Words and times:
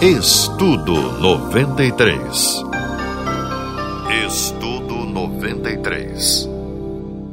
Estudo 0.00 0.94
93. 1.20 2.64
Estudo 4.28 4.94
93. 4.94 6.48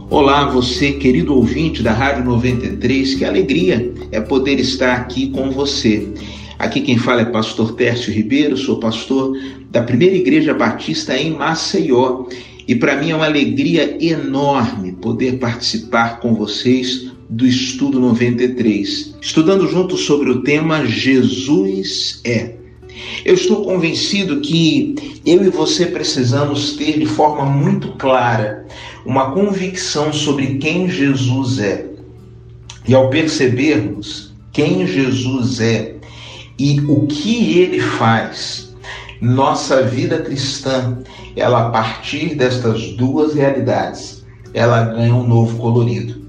Olá, 0.10 0.50
você, 0.50 0.94
querido 0.94 1.36
ouvinte 1.36 1.84
da 1.84 1.94
Rádio 1.94 2.26
93, 2.26 3.14
que 3.14 3.24
alegria 3.24 3.94
é 4.12 4.20
poder 4.20 4.60
estar 4.60 4.96
aqui 4.96 5.30
com 5.30 5.52
você. 5.52 6.12
Aqui 6.58 6.82
quem 6.82 6.98
fala 6.98 7.22
é 7.22 7.26
pastor 7.26 7.76
Tércio 7.76 8.12
Ribeiro, 8.12 8.58
sou 8.58 8.80
pastor 8.80 9.38
da 9.70 9.84
Primeira 9.84 10.16
Igreja 10.16 10.52
Batista 10.52 11.16
em 11.16 11.36
Maceió. 11.36 12.26
E 12.68 12.74
para 12.74 12.96
mim 12.96 13.12
é 13.12 13.16
uma 13.16 13.26
alegria 13.26 13.96
enorme 14.04 14.94
poder 14.94 15.38
participar 15.38 16.20
com 16.20 16.34
vocês 16.34 17.12
do 17.30 17.46
Estudo 17.46 18.00
93, 18.00 19.16
estudando 19.22 19.68
juntos 19.68 20.02
sobre 20.02 20.32
o 20.32 20.42
tema 20.42 20.84
Jesus 20.86 22.22
é. 22.24 22.55
Eu 23.24 23.34
estou 23.34 23.64
convencido 23.64 24.42
que 24.42 25.22
eu 25.26 25.44
e 25.44 25.50
você 25.50 25.88
precisamos 25.88 26.74
ter 26.74 27.00
de 27.00 27.06
forma 27.06 27.46
muito 27.46 27.94
clara 27.94 28.66
uma 29.06 29.32
convicção 29.32 30.12
sobre 30.14 30.58
quem 30.58 30.90
Jesus 30.90 31.60
é. 31.60 31.86
E 32.88 32.94
ao 32.94 33.10
percebermos 33.10 34.34
quem 34.52 34.86
Jesus 34.86 35.60
é 35.60 35.96
e 36.58 36.80
o 36.82 37.06
que 37.08 37.60
ele 37.60 37.80
faz, 37.80 38.74
nossa 39.20 39.82
vida 39.84 40.20
cristã, 40.20 41.00
ela 41.36 41.68
a 41.68 41.70
partir 41.70 42.36
destas 42.36 42.92
duas 42.92 43.34
realidades, 43.34 44.26
ela 44.54 44.84
ganha 44.84 45.14
um 45.14 45.28
novo 45.28 45.58
colorido. 45.58 46.26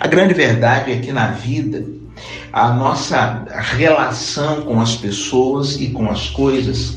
A 0.00 0.06
grande 0.06 0.32
verdade 0.32 0.92
é 0.92 0.98
que 0.98 1.12
na 1.12 1.28
vida, 1.28 1.84
a 2.56 2.72
nossa 2.72 3.44
relação 3.76 4.62
com 4.62 4.80
as 4.80 4.96
pessoas 4.96 5.78
e 5.78 5.88
com 5.88 6.10
as 6.10 6.30
coisas, 6.30 6.96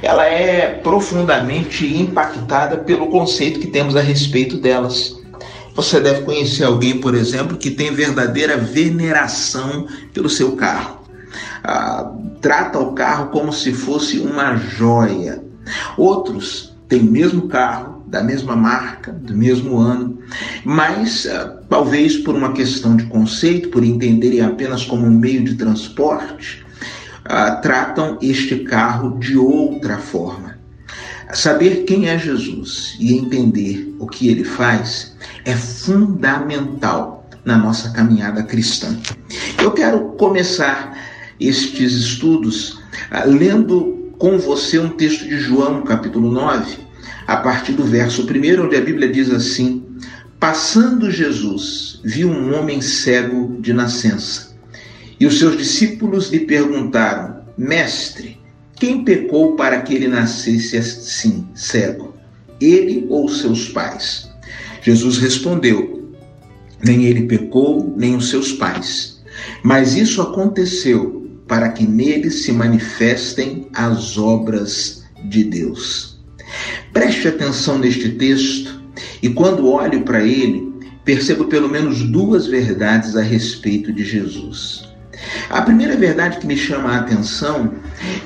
ela 0.00 0.24
é 0.24 0.80
profundamente 0.82 1.86
impactada 1.86 2.78
pelo 2.78 3.08
conceito 3.08 3.60
que 3.60 3.66
temos 3.66 3.96
a 3.96 4.00
respeito 4.00 4.56
delas. 4.56 5.14
Você 5.74 6.00
deve 6.00 6.22
conhecer 6.22 6.64
alguém, 6.64 7.02
por 7.02 7.14
exemplo, 7.14 7.58
que 7.58 7.70
tem 7.70 7.92
verdadeira 7.92 8.56
veneração 8.56 9.86
pelo 10.14 10.30
seu 10.30 10.52
carro. 10.52 11.00
Ah, 11.62 12.10
trata 12.40 12.78
o 12.78 12.94
carro 12.94 13.26
como 13.26 13.52
se 13.52 13.74
fosse 13.74 14.18
uma 14.18 14.56
joia. 14.56 15.44
Outros 15.98 16.74
têm 16.88 17.00
o 17.00 17.12
mesmo 17.12 17.46
carro, 17.48 18.02
da 18.06 18.22
mesma 18.22 18.56
marca, 18.56 19.12
do 19.12 19.36
mesmo 19.36 19.76
ano, 19.76 20.18
mas 20.64 21.26
uh, 21.26 21.63
talvez 21.74 22.16
por 22.16 22.36
uma 22.36 22.52
questão 22.52 22.94
de 22.94 23.04
conceito, 23.06 23.68
por 23.68 23.84
entenderem 23.84 24.40
apenas 24.40 24.84
como 24.84 25.04
um 25.04 25.10
meio 25.10 25.42
de 25.42 25.56
transporte, 25.56 26.64
uh, 27.26 27.60
tratam 27.62 28.16
este 28.22 28.60
carro 28.60 29.18
de 29.18 29.36
outra 29.36 29.98
forma. 29.98 30.56
Saber 31.32 31.82
quem 31.82 32.08
é 32.08 32.16
Jesus 32.16 32.96
e 33.00 33.12
entender 33.12 33.92
o 33.98 34.06
que 34.06 34.28
ele 34.28 34.44
faz 34.44 35.16
é 35.44 35.56
fundamental 35.56 37.28
na 37.44 37.58
nossa 37.58 37.90
caminhada 37.90 38.44
cristã. 38.44 38.96
Eu 39.60 39.72
quero 39.72 40.10
começar 40.10 40.96
estes 41.40 41.92
estudos 41.92 42.74
uh, 43.10 43.26
lendo 43.26 44.12
com 44.16 44.38
você 44.38 44.78
um 44.78 44.90
texto 44.90 45.24
de 45.24 45.40
João, 45.40 45.82
capítulo 45.82 46.30
9, 46.30 46.78
a 47.26 47.38
partir 47.38 47.72
do 47.72 47.82
verso 47.82 48.22
1, 48.22 48.64
onde 48.64 48.76
a 48.76 48.80
Bíblia 48.80 49.10
diz 49.10 49.28
assim: 49.28 49.83
Passando 50.44 51.10
Jesus, 51.10 52.00
viu 52.04 52.28
um 52.28 52.54
homem 52.54 52.82
cego 52.82 53.56
de 53.62 53.72
nascença. 53.72 54.54
E 55.18 55.24
os 55.24 55.38
seus 55.38 55.56
discípulos 55.56 56.30
lhe 56.30 56.40
perguntaram: 56.40 57.46
Mestre, 57.56 58.38
quem 58.74 59.06
pecou 59.06 59.56
para 59.56 59.80
que 59.80 59.94
ele 59.94 60.06
nascesse 60.06 60.76
assim, 60.76 61.48
cego? 61.54 62.14
Ele 62.60 63.06
ou 63.08 63.26
seus 63.26 63.70
pais? 63.70 64.30
Jesus 64.82 65.16
respondeu: 65.16 66.12
Nem 66.84 67.06
ele 67.06 67.22
pecou, 67.22 67.94
nem 67.96 68.14
os 68.14 68.28
seus 68.28 68.52
pais. 68.52 69.22
Mas 69.62 69.96
isso 69.96 70.20
aconteceu 70.20 71.26
para 71.48 71.70
que 71.70 71.86
nele 71.86 72.30
se 72.30 72.52
manifestem 72.52 73.66
as 73.72 74.18
obras 74.18 75.04
de 75.24 75.42
Deus. 75.42 76.22
Preste 76.92 77.28
atenção 77.28 77.78
neste 77.78 78.10
texto 78.10 78.73
e 79.22 79.28
quando 79.28 79.68
olho 79.68 80.02
para 80.02 80.22
ele, 80.22 80.72
percebo 81.04 81.46
pelo 81.46 81.68
menos 81.68 82.02
duas 82.02 82.46
verdades 82.46 83.16
a 83.16 83.22
respeito 83.22 83.92
de 83.92 84.04
Jesus. 84.04 84.88
A 85.48 85.62
primeira 85.62 85.96
verdade 85.96 86.38
que 86.38 86.46
me 86.46 86.56
chama 86.56 86.90
a 86.90 86.98
atenção 86.98 87.74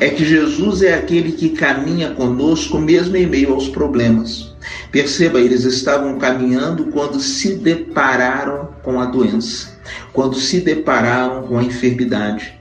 é 0.00 0.08
que 0.08 0.24
Jesus 0.24 0.82
é 0.82 0.94
aquele 0.94 1.32
que 1.32 1.50
caminha 1.50 2.10
conosco 2.10 2.78
mesmo 2.78 3.16
em 3.16 3.26
meio 3.26 3.52
aos 3.52 3.68
problemas. 3.68 4.54
Perceba, 4.90 5.40
eles 5.40 5.64
estavam 5.64 6.18
caminhando 6.18 6.86
quando 6.86 7.20
se 7.20 7.54
depararam 7.56 8.70
com 8.82 9.00
a 9.00 9.06
doença, 9.06 9.78
quando 10.12 10.36
se 10.36 10.60
depararam 10.60 11.42
com 11.42 11.58
a 11.58 11.62
enfermidade, 11.62 12.54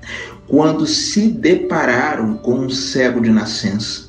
quando 0.48 0.86
se 0.86 1.28
depararam 1.30 2.36
com 2.38 2.60
um 2.60 2.70
cego 2.70 3.22
de 3.22 3.30
nascença. 3.30 4.07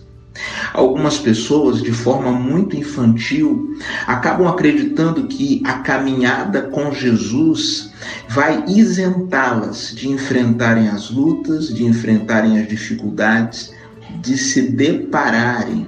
Algumas 0.73 1.19
pessoas, 1.19 1.83
de 1.83 1.93
forma 1.93 2.31
muito 2.31 2.77
infantil, 2.77 3.77
acabam 4.07 4.47
acreditando 4.47 5.27
que 5.27 5.63
a 5.65 5.75
caminhada 5.79 6.63
com 6.63 6.93
Jesus 6.93 7.91
vai 8.29 8.65
isentá-las 8.69 9.93
de 9.95 10.09
enfrentarem 10.09 10.89
as 10.89 11.11
lutas, 11.11 11.69
de 11.69 11.85
enfrentarem 11.85 12.61
as 12.61 12.69
dificuldades, 12.69 13.73
de 14.21 14.37
se 14.37 14.63
depararem 14.71 15.87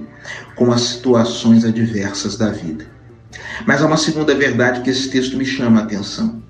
com 0.55 0.71
as 0.71 0.81
situações 0.81 1.63
adversas 1.63 2.37
da 2.37 2.49
vida. 2.49 2.85
Mas 3.65 3.81
há 3.81 3.87
uma 3.87 3.97
segunda 3.97 4.33
verdade 4.35 4.81
que 4.81 4.89
esse 4.89 5.09
texto 5.09 5.37
me 5.37 5.45
chama 5.45 5.81
a 5.81 5.83
atenção. 5.83 6.41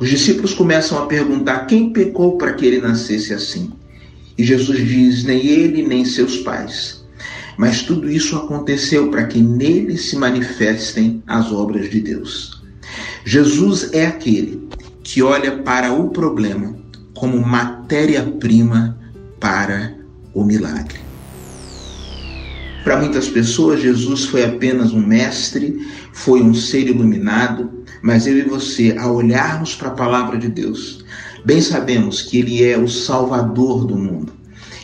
Os 0.00 0.08
discípulos 0.08 0.54
começam 0.54 0.98
a 0.98 1.06
perguntar 1.06 1.66
quem 1.66 1.92
pecou 1.92 2.36
para 2.36 2.52
que 2.52 2.66
ele 2.66 2.80
nascesse 2.80 3.32
assim. 3.32 3.72
E 4.36 4.44
Jesus 4.44 4.78
diz: 4.78 5.24
nem 5.24 5.44
ele, 5.44 5.82
nem 5.82 6.04
seus 6.04 6.38
pais 6.38 6.97
mas 7.58 7.82
tudo 7.82 8.08
isso 8.08 8.36
aconteceu 8.36 9.10
para 9.10 9.26
que 9.26 9.40
nele 9.40 9.98
se 9.98 10.16
manifestem 10.16 11.20
as 11.26 11.50
obras 11.50 11.90
de 11.90 12.00
Deus. 12.00 12.62
Jesus 13.24 13.92
é 13.92 14.06
aquele 14.06 14.68
que 15.02 15.22
olha 15.22 15.58
para 15.58 15.92
o 15.92 16.10
problema 16.10 16.76
como 17.14 17.44
matéria-prima 17.44 18.96
para 19.40 19.92
o 20.32 20.44
milagre. 20.44 21.00
Para 22.84 23.00
muitas 23.00 23.28
pessoas, 23.28 23.82
Jesus 23.82 24.26
foi 24.26 24.44
apenas 24.44 24.92
um 24.92 25.04
mestre, 25.04 25.84
foi 26.12 26.40
um 26.40 26.54
ser 26.54 26.88
iluminado, 26.88 27.70
mas 28.00 28.28
eu 28.28 28.38
e 28.38 28.42
você, 28.42 28.96
ao 28.96 29.16
olharmos 29.16 29.74
para 29.74 29.88
a 29.88 29.94
palavra 29.94 30.38
de 30.38 30.48
Deus, 30.48 31.04
bem 31.44 31.60
sabemos 31.60 32.22
que 32.22 32.38
ele 32.38 32.62
é 32.62 32.78
o 32.78 32.86
Salvador 32.86 33.84
do 33.84 33.96
mundo. 33.96 34.32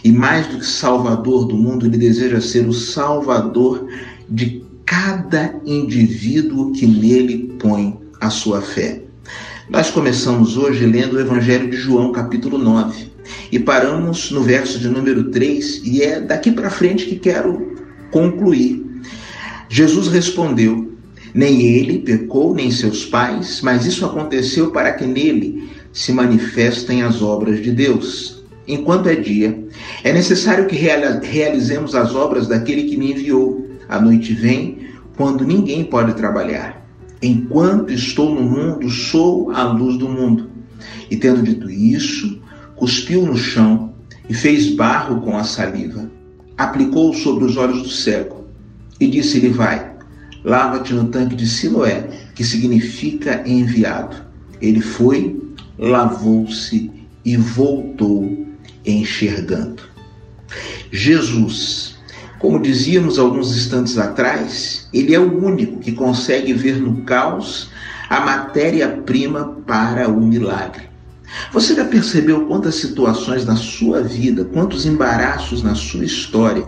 E 0.05 0.13
mais 0.13 0.47
do 0.49 0.59
que 0.59 0.67
salvador 0.67 1.47
do 1.47 1.57
mundo, 1.57 1.87
ele 1.87 1.97
deseja 1.97 2.39
ser 2.39 2.69
o 2.69 2.75
salvador 2.75 3.89
de 4.29 4.63
cada 4.85 5.59
indivíduo 5.65 6.73
que 6.73 6.87
nele 6.87 7.55
põe 7.59 7.99
a 8.21 8.29
sua 8.29 8.61
fé. 8.61 9.01
Nós 9.71 9.91
começamos 9.91 10.59
hoje 10.59 10.85
lendo 10.85 11.15
o 11.15 11.21
Evangelho 11.21 11.71
de 11.71 11.79
João, 11.79 12.13
capítulo 12.13 12.59
9, 12.59 13.13
e 13.51 13.59
paramos 13.59 14.31
no 14.31 14.43
verso 14.43 14.79
de 14.79 14.91
número 14.91 15.31
3, 15.31 15.81
e 15.87 16.03
é 16.03 16.21
daqui 16.21 16.53
para 16.53 16.69
frente 16.69 17.07
que 17.07 17.17
quero 17.17 17.75
concluir. 18.11 18.85
Jesus 19.71 20.09
respondeu: 20.09 20.93
Nem 21.33 21.63
ele 21.63 22.01
pecou, 22.01 22.55
nem 22.55 22.71
seus 22.71 23.07
pais, 23.07 23.63
mas 23.63 23.87
isso 23.87 24.05
aconteceu 24.05 24.71
para 24.71 24.93
que 24.93 25.07
nele 25.07 25.67
se 25.95 26.13
manifestem 26.13 27.01
as 27.01 27.23
obras 27.23 27.63
de 27.63 27.71
Deus 27.71 28.34
enquanto 28.67 29.09
é 29.09 29.15
dia. 29.15 29.67
É 30.03 30.13
necessário 30.13 30.67
que 30.67 30.77
realizemos 30.77 31.95
as 31.95 32.15
obras 32.15 32.47
daquele 32.47 32.85
que 32.85 32.97
me 32.97 33.13
enviou. 33.13 33.69
A 33.89 34.01
noite 34.01 34.33
vem 34.33 34.89
quando 35.17 35.45
ninguém 35.45 35.85
pode 35.85 36.15
trabalhar. 36.15 36.85
Enquanto 37.23 37.93
estou 37.93 38.35
no 38.35 38.43
mundo, 38.43 38.91
sou 38.91 39.51
a 39.53 39.63
luz 39.63 39.97
do 39.97 40.09
mundo. 40.09 40.51
E 41.11 41.17
tendo 41.17 41.43
dito 41.43 41.71
isso, 41.71 42.41
cuspiu 42.77 43.25
no 43.25 43.37
chão 43.37 43.93
e 44.29 44.35
fez 44.35 44.75
barro 44.75 45.21
com 45.21 45.37
a 45.37 45.45
saliva. 45.45 46.11
Aplicou 46.57 47.15
sobre 47.15 47.45
os 47.45 47.57
olhos 47.57 47.83
do 47.83 47.89
cego 47.89 48.45
e 49.01 49.07
disse-lhe: 49.07 49.49
Vai, 49.49 49.93
lava-te 50.45 50.93
no 50.93 51.09
tanque 51.09 51.35
de 51.35 51.47
Siloé, 51.47 52.09
que 52.35 52.45
significa 52.45 53.43
enviado. 53.47 54.17
Ele 54.61 54.81
foi, 54.81 55.41
lavou-se 55.79 56.91
e 57.25 57.37
voltou 57.37 58.44
enxergando. 58.85 59.83
Jesus, 60.91 61.97
como 62.39 62.61
dizíamos 62.61 63.19
alguns 63.19 63.57
instantes 63.57 63.99
atrás, 63.99 64.89
ele 64.93 65.15
é 65.15 65.19
o 65.19 65.45
único 65.45 65.81
que 65.81 65.93
consegue 65.93 66.53
ver 66.53 66.77
no 66.77 67.03
caos 67.03 67.71
a 68.09 68.21
matéria-prima 68.21 69.57
para 69.67 70.09
o 70.09 70.21
milagre. 70.21 70.89
Você 71.53 71.75
já 71.75 71.85
percebeu 71.85 72.47
quantas 72.47 72.77
situações 72.77 73.45
na 73.45 73.57
sua 73.57 74.03
vida, 74.03 74.45
quantos 74.45 74.87
embaraços 74.87 75.63
na 75.63 75.75
sua 75.75 76.05
história, 76.05 76.65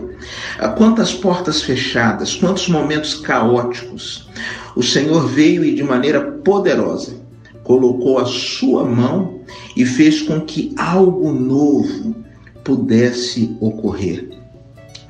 quantas 0.77 1.13
portas 1.13 1.61
fechadas, 1.61 2.35
quantos 2.35 2.67
momentos 2.67 3.13
caóticos 3.13 4.27
o 4.75 4.83
Senhor 4.83 5.27
veio 5.27 5.63
e 5.63 5.73
de 5.73 5.83
maneira 5.83 6.19
poderosa 6.21 7.26
colocou 7.67 8.17
a 8.17 8.25
sua 8.25 8.85
mão 8.85 9.41
e 9.75 9.85
fez 9.85 10.21
com 10.21 10.39
que 10.39 10.73
algo 10.77 11.33
novo 11.33 12.15
pudesse 12.63 13.57
ocorrer. 13.59 14.29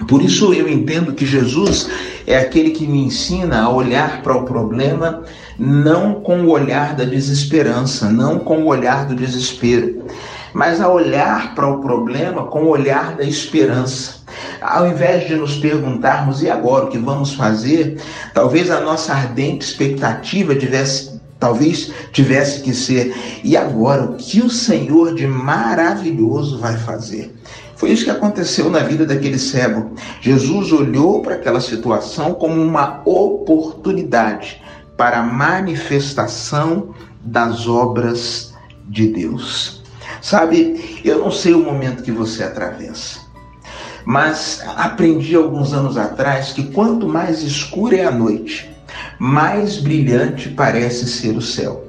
Por 0.07 0.23
isso 0.23 0.53
eu 0.55 0.67
entendo 0.67 1.13
que 1.13 1.23
Jesus 1.23 1.87
é 2.25 2.35
aquele 2.35 2.71
que 2.71 2.87
me 2.87 3.05
ensina 3.05 3.61
a 3.61 3.69
olhar 3.69 4.23
para 4.23 4.35
o 4.35 4.43
problema 4.43 5.23
não 5.57 6.15
com 6.15 6.41
o 6.41 6.49
olhar 6.49 6.95
da 6.95 7.03
desesperança, 7.03 8.09
não 8.09 8.39
com 8.39 8.63
o 8.63 8.67
olhar 8.67 9.05
do 9.05 9.15
desespero, 9.15 10.03
mas 10.51 10.81
a 10.81 10.89
olhar 10.89 11.53
para 11.53 11.67
o 11.67 11.79
problema 11.79 12.45
com 12.45 12.63
o 12.63 12.69
olhar 12.69 13.15
da 13.15 13.23
esperança. 13.23 14.17
Ao 14.61 14.87
invés 14.87 15.27
de 15.27 15.35
nos 15.35 15.57
perguntarmos 15.57 16.41
e 16.41 16.49
agora 16.49 16.85
o 16.85 16.89
que 16.89 16.97
vamos 16.97 17.33
fazer, 17.33 17.99
talvez 18.33 18.71
a 18.71 18.81
nossa 18.81 19.13
ardente 19.13 19.65
expectativa 19.65 20.55
tivesse 20.55 21.16
talvez 21.39 21.91
tivesse 22.11 22.61
que 22.61 22.73
ser 22.73 23.15
e 23.43 23.55
agora 23.55 24.03
o 24.03 24.15
que 24.15 24.41
o 24.41 24.49
Senhor 24.49 25.13
de 25.13 25.27
maravilhoso 25.27 26.59
vai 26.59 26.77
fazer? 26.77 27.35
Foi 27.75 27.91
isso 27.91 28.05
que 28.05 28.11
aconteceu 28.11 28.71
na 28.71 28.79
vida 28.79 29.05
daquele 29.05 29.37
cego. 29.37 29.91
Jesus 30.19 30.71
olhou 30.71 31.21
para 31.21 31.35
aquela 31.35 31.61
situação 31.61 32.33
como 32.33 32.59
uma 32.59 33.01
oportunidade 33.05 34.61
para 34.97 35.19
a 35.19 35.23
manifestação 35.23 36.95
das 37.23 37.67
obras 37.67 38.53
de 38.87 39.07
Deus. 39.07 39.83
Sabe, 40.21 40.99
eu 41.05 41.19
não 41.19 41.31
sei 41.31 41.53
o 41.53 41.63
momento 41.63 42.01
que 42.01 42.11
você 42.11 42.43
atravessa, 42.43 43.19
mas 44.03 44.63
aprendi 44.75 45.35
alguns 45.35 45.71
anos 45.71 45.97
atrás 45.97 46.53
que 46.53 46.71
quanto 46.71 47.07
mais 47.07 47.43
escura 47.43 47.97
é 47.97 48.05
a 48.05 48.11
noite, 48.11 48.75
mais 49.19 49.77
brilhante 49.77 50.49
parece 50.49 51.07
ser 51.07 51.35
o 51.35 51.41
céu. 51.41 51.87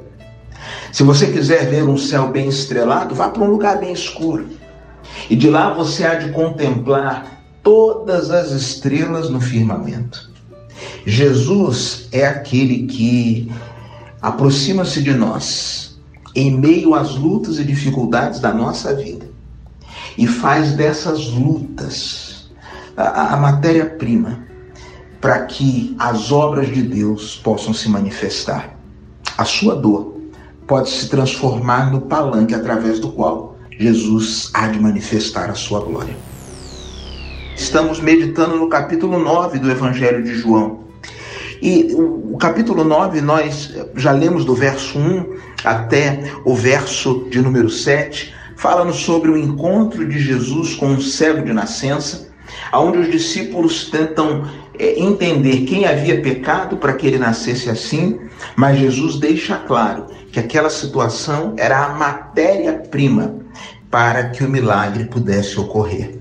Se 0.92 1.02
você 1.02 1.26
quiser 1.26 1.68
ver 1.68 1.84
um 1.84 1.98
céu 1.98 2.28
bem 2.28 2.48
estrelado, 2.48 3.14
vá 3.14 3.28
para 3.28 3.42
um 3.42 3.50
lugar 3.50 3.78
bem 3.78 3.92
escuro. 3.92 4.48
E 5.28 5.36
de 5.36 5.48
lá 5.48 5.72
você 5.72 6.04
há 6.04 6.14
de 6.14 6.30
contemplar 6.32 7.42
todas 7.62 8.30
as 8.30 8.50
estrelas 8.50 9.28
no 9.28 9.40
firmamento. 9.40 10.30
Jesus 11.06 12.08
é 12.12 12.26
aquele 12.26 12.86
que 12.86 13.52
aproxima-se 14.20 15.02
de 15.02 15.12
nós 15.12 15.98
em 16.34 16.56
meio 16.56 16.94
às 16.94 17.14
lutas 17.14 17.58
e 17.58 17.64
dificuldades 17.64 18.40
da 18.40 18.52
nossa 18.52 18.94
vida 18.94 19.28
e 20.16 20.26
faz 20.26 20.72
dessas 20.72 21.26
lutas 21.26 22.50
a, 22.96 23.34
a 23.34 23.36
matéria-prima 23.36 24.47
para 25.20 25.44
que 25.47 25.97
as 25.99 26.31
obras 26.31 26.69
de 26.69 26.82
Deus 26.82 27.37
possam 27.37 27.75
se 27.75 27.88
manifestar. 27.88 28.76
A 29.37 29.44
sua 29.44 29.75
dor 29.75 30.17
pode 30.67 30.91
se 30.91 31.09
transformar 31.09 31.91
no 31.91 32.03
palanque 32.03 32.55
através 32.55 33.00
do 33.00 33.11
qual 33.11 33.56
Jesus 33.79 34.50
há 34.53 34.69
de 34.69 34.79
manifestar 34.79 35.50
a 35.50 35.55
sua 35.55 35.81
glória. 35.81 36.17
Estamos 37.56 38.00
meditando 38.00 38.56
no 38.56 38.69
capítulo 38.69 39.19
9 39.19 39.59
do 39.59 39.70
Evangelho 39.70 40.23
de 40.23 40.35
João. 40.35 40.81
E 41.61 41.93
o, 41.93 42.37
capítulo 42.38 42.85
9, 42.85 43.20
nós 43.20 43.75
já 43.97 44.12
lemos 44.12 44.44
do 44.44 44.55
verso 44.55 44.97
1 44.97 45.37
até 45.65 46.32
o 46.44 46.55
verso 46.55 47.26
de 47.31 47.41
número 47.41 47.69
7, 47.69 48.32
falando 48.55 48.93
sobre 48.93 49.31
o 49.31 49.37
encontro 49.37 50.06
de 50.06 50.20
Jesus 50.20 50.75
com 50.76 50.87
um 50.87 51.00
cego 51.00 51.44
de 51.44 51.53
nascença, 51.53 52.29
onde 52.73 52.99
os 52.99 53.11
discípulos 53.11 53.91
tentam 53.91 54.49
entender 54.78 55.62
quem 55.62 55.86
havia 55.86 56.20
pecado 56.20 56.76
para 56.76 56.92
que 56.92 57.06
ele 57.06 57.19
nascesse 57.19 57.69
assim, 57.69 58.19
mas 58.56 58.78
Jesus 58.78 59.16
deixa 59.19 59.56
claro 59.56 60.06
que 60.32 60.38
aquela 60.38 60.70
situação 60.70 61.54
era 61.56 61.86
a 61.86 61.94
matéria-prima 61.94 63.36
para 63.90 64.30
que 64.30 64.44
o 64.44 64.48
milagre 64.48 65.04
pudesse 65.06 65.58
ocorrer. 65.58 66.19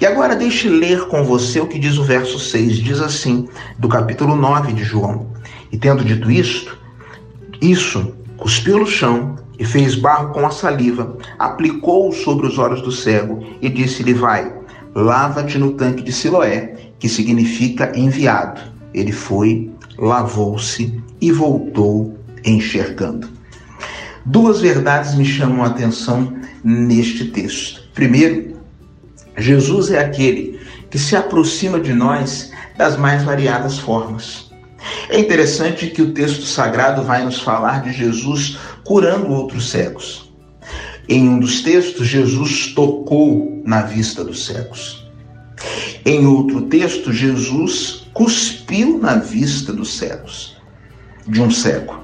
E 0.00 0.06
agora 0.06 0.34
deixe 0.34 0.68
ler 0.68 1.06
com 1.08 1.24
você 1.24 1.60
o 1.60 1.66
que 1.66 1.78
diz 1.78 1.98
o 1.98 2.04
verso 2.04 2.38
6, 2.38 2.76
diz 2.78 3.00
assim, 3.00 3.48
do 3.78 3.88
capítulo 3.88 4.34
9 4.34 4.72
de 4.72 4.84
João. 4.84 5.26
E 5.70 5.76
tendo 5.76 6.04
dito 6.04 6.30
isto, 6.30 6.78
isso, 7.60 8.14
cuspiu 8.36 8.78
no 8.78 8.86
chão 8.86 9.36
e 9.58 9.64
fez 9.64 9.94
barro 9.94 10.32
com 10.32 10.46
a 10.46 10.50
saliva, 10.50 11.16
aplicou-o 11.38 12.12
sobre 12.12 12.46
os 12.46 12.58
olhos 12.58 12.82
do 12.82 12.92
cego 12.92 13.42
e 13.60 13.68
disse-lhe: 13.68 14.12
Vai, 14.12 14.52
lava-te 14.94 15.58
no 15.58 15.72
tanque 15.72 16.02
de 16.02 16.12
Siloé, 16.12 16.85
que 16.98 17.08
significa 17.08 17.92
enviado. 17.94 18.60
Ele 18.92 19.12
foi, 19.12 19.70
lavou-se 19.98 21.02
e 21.20 21.32
voltou 21.32 22.18
enxergando. 22.44 23.28
Duas 24.24 24.60
verdades 24.60 25.14
me 25.14 25.24
chamam 25.24 25.62
a 25.62 25.68
atenção 25.68 26.36
neste 26.64 27.26
texto. 27.26 27.82
Primeiro, 27.94 28.56
Jesus 29.38 29.90
é 29.90 30.00
aquele 30.00 30.58
que 30.90 30.98
se 30.98 31.14
aproxima 31.14 31.78
de 31.78 31.92
nós 31.92 32.50
das 32.76 32.96
mais 32.96 33.22
variadas 33.22 33.78
formas. 33.78 34.50
É 35.08 35.18
interessante 35.18 35.88
que 35.88 36.02
o 36.02 36.12
texto 36.12 36.44
sagrado 36.44 37.02
vai 37.02 37.24
nos 37.24 37.40
falar 37.40 37.82
de 37.82 37.92
Jesus 37.92 38.58
curando 38.84 39.30
outros 39.30 39.70
cegos. 39.70 40.32
Em 41.08 41.28
um 41.28 41.38
dos 41.38 41.60
textos, 41.60 42.06
Jesus 42.06 42.72
tocou 42.74 43.62
na 43.64 43.82
vista 43.82 44.24
dos 44.24 44.44
cegos. 44.44 45.06
Em 46.06 46.24
outro 46.24 46.62
texto, 46.62 47.12
Jesus 47.12 48.06
cuspiu 48.14 48.96
na 48.96 49.16
vista 49.16 49.72
dos 49.72 49.98
cegos, 49.98 50.56
de 51.26 51.42
um 51.42 51.50
cego. 51.50 51.98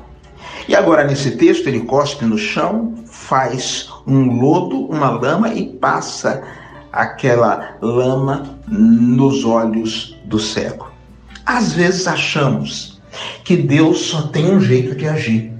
E 0.66 0.74
agora, 0.74 1.04
nesse 1.04 1.36
texto, 1.36 1.68
ele 1.68 1.82
cospe 1.82 2.24
no 2.24 2.36
chão, 2.36 2.94
faz 3.06 3.88
um 4.04 4.40
lodo, 4.40 4.86
uma 4.86 5.08
lama 5.08 5.54
e 5.54 5.68
passa 5.68 6.42
aquela 6.92 7.76
lama 7.80 8.58
nos 8.66 9.44
olhos 9.44 10.16
do 10.24 10.40
cego. 10.40 10.90
Às 11.46 11.72
vezes 11.72 12.08
achamos 12.08 13.00
que 13.44 13.56
Deus 13.56 14.00
só 14.00 14.22
tem 14.22 14.52
um 14.52 14.60
jeito 14.60 14.96
de 14.96 15.06
agir, 15.06 15.52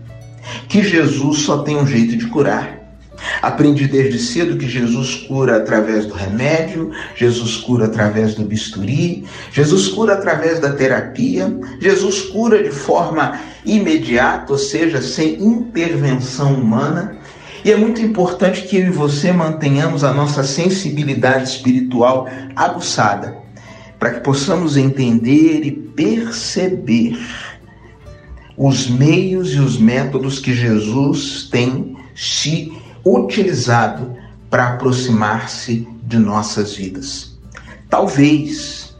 que 0.68 0.82
Jesus 0.82 1.42
só 1.42 1.58
tem 1.58 1.76
um 1.76 1.86
jeito 1.86 2.16
de 2.16 2.26
curar. 2.26 2.81
Aprendi 3.40 3.86
desde 3.86 4.18
cedo 4.18 4.56
que 4.56 4.68
Jesus 4.68 5.14
cura 5.26 5.56
através 5.56 6.06
do 6.06 6.14
remédio, 6.14 6.90
Jesus 7.14 7.56
cura 7.56 7.86
através 7.86 8.34
do 8.34 8.44
bisturi, 8.44 9.24
Jesus 9.52 9.88
cura 9.88 10.14
através 10.14 10.60
da 10.60 10.72
terapia, 10.72 11.52
Jesus 11.80 12.22
cura 12.22 12.62
de 12.62 12.70
forma 12.70 13.38
imediata, 13.64 14.52
ou 14.52 14.58
seja, 14.58 15.00
sem 15.00 15.42
intervenção 15.42 16.54
humana. 16.54 17.16
E 17.64 17.70
é 17.70 17.76
muito 17.76 18.00
importante 18.00 18.62
que 18.62 18.76
eu 18.76 18.86
e 18.86 18.90
você 18.90 19.32
mantenhamos 19.32 20.02
a 20.02 20.12
nossa 20.12 20.42
sensibilidade 20.42 21.48
espiritual 21.48 22.28
aguçada, 22.56 23.36
para 23.98 24.10
que 24.14 24.20
possamos 24.20 24.76
entender 24.76 25.64
e 25.64 25.70
perceber 25.70 27.16
os 28.56 28.88
meios 28.88 29.54
e 29.54 29.60
os 29.60 29.78
métodos 29.78 30.38
que 30.38 30.52
Jesus 30.52 31.48
tem 31.50 31.96
se 32.14 32.72
utilizado 33.04 34.16
para 34.50 34.68
aproximar-se 34.68 35.88
de 36.02 36.18
nossas 36.18 36.74
vidas. 36.74 37.38
Talvez 37.88 38.94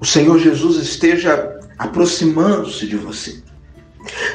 o 0.00 0.04
Senhor 0.04 0.38
Jesus 0.38 0.76
esteja 0.76 1.58
aproximando-se 1.78 2.86
de 2.86 2.96
você. 2.96 3.42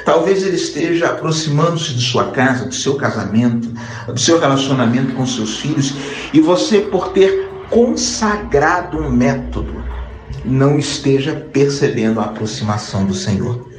Talvez 0.04 0.44
ele 0.44 0.56
esteja 0.56 1.08
aproximando-se 1.08 1.94
de 1.94 2.02
sua 2.02 2.32
casa, 2.32 2.66
do 2.66 2.74
seu 2.74 2.96
casamento, 2.96 3.72
do 4.08 4.20
seu 4.20 4.40
relacionamento 4.40 5.14
com 5.14 5.26
seus 5.26 5.60
filhos, 5.60 5.94
e 6.34 6.42
você, 6.42 6.80
por 6.80 7.10
ter 7.10 7.48
consagrado 7.70 8.98
um 8.98 9.12
método, 9.12 9.84
não 10.44 10.80
esteja 10.80 11.36
percebendo 11.54 12.20
a 12.20 12.26
aproximação 12.26 13.06
do 13.06 13.14
Senhor. 13.14 13.70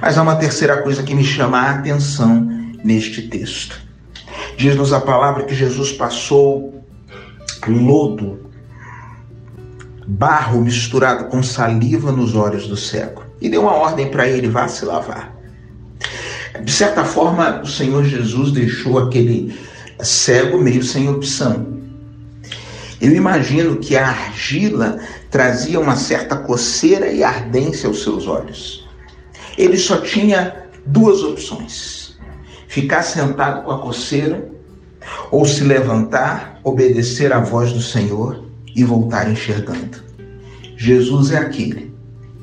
Mas 0.00 0.16
há 0.16 0.22
uma 0.22 0.36
terceira 0.36 0.82
coisa 0.82 1.02
que 1.02 1.14
me 1.14 1.24
chama 1.24 1.58
a 1.58 1.70
atenção 1.72 2.48
neste 2.84 3.22
texto. 3.22 3.80
Diz-nos 4.60 4.92
a 4.92 5.00
palavra 5.00 5.44
que 5.44 5.54
Jesus 5.54 5.90
passou 5.90 6.84
lodo, 7.66 8.40
barro 10.06 10.60
misturado 10.60 11.30
com 11.30 11.42
saliva 11.42 12.12
nos 12.12 12.36
olhos 12.36 12.66
do 12.66 12.76
cego 12.76 13.22
e 13.40 13.48
deu 13.48 13.62
uma 13.62 13.72
ordem 13.72 14.10
para 14.10 14.28
ele: 14.28 14.50
vá 14.50 14.68
se 14.68 14.84
lavar. 14.84 15.34
De 16.62 16.70
certa 16.70 17.06
forma, 17.06 17.62
o 17.62 17.66
Senhor 17.66 18.04
Jesus 18.04 18.52
deixou 18.52 18.98
aquele 18.98 19.58
cego 20.02 20.58
meio 20.58 20.84
sem 20.84 21.08
opção. 21.08 21.80
Eu 23.00 23.16
imagino 23.16 23.78
que 23.78 23.96
a 23.96 24.08
argila 24.08 24.98
trazia 25.30 25.80
uma 25.80 25.96
certa 25.96 26.36
coceira 26.36 27.10
e 27.10 27.24
ardência 27.24 27.88
aos 27.88 28.02
seus 28.02 28.26
olhos. 28.26 28.86
Ele 29.56 29.78
só 29.78 30.02
tinha 30.02 30.66
duas 30.84 31.22
opções: 31.22 32.19
ficar 32.70 33.02
sentado 33.02 33.64
com 33.64 33.72
a 33.72 33.78
coceira 33.78 34.48
ou 35.28 35.44
se 35.44 35.64
levantar, 35.64 36.60
obedecer 36.62 37.32
à 37.32 37.40
voz 37.40 37.72
do 37.72 37.82
Senhor 37.82 38.44
e 38.76 38.84
voltar 38.84 39.28
enxergando. 39.28 40.00
Jesus 40.76 41.32
é 41.32 41.38
aquele 41.38 41.92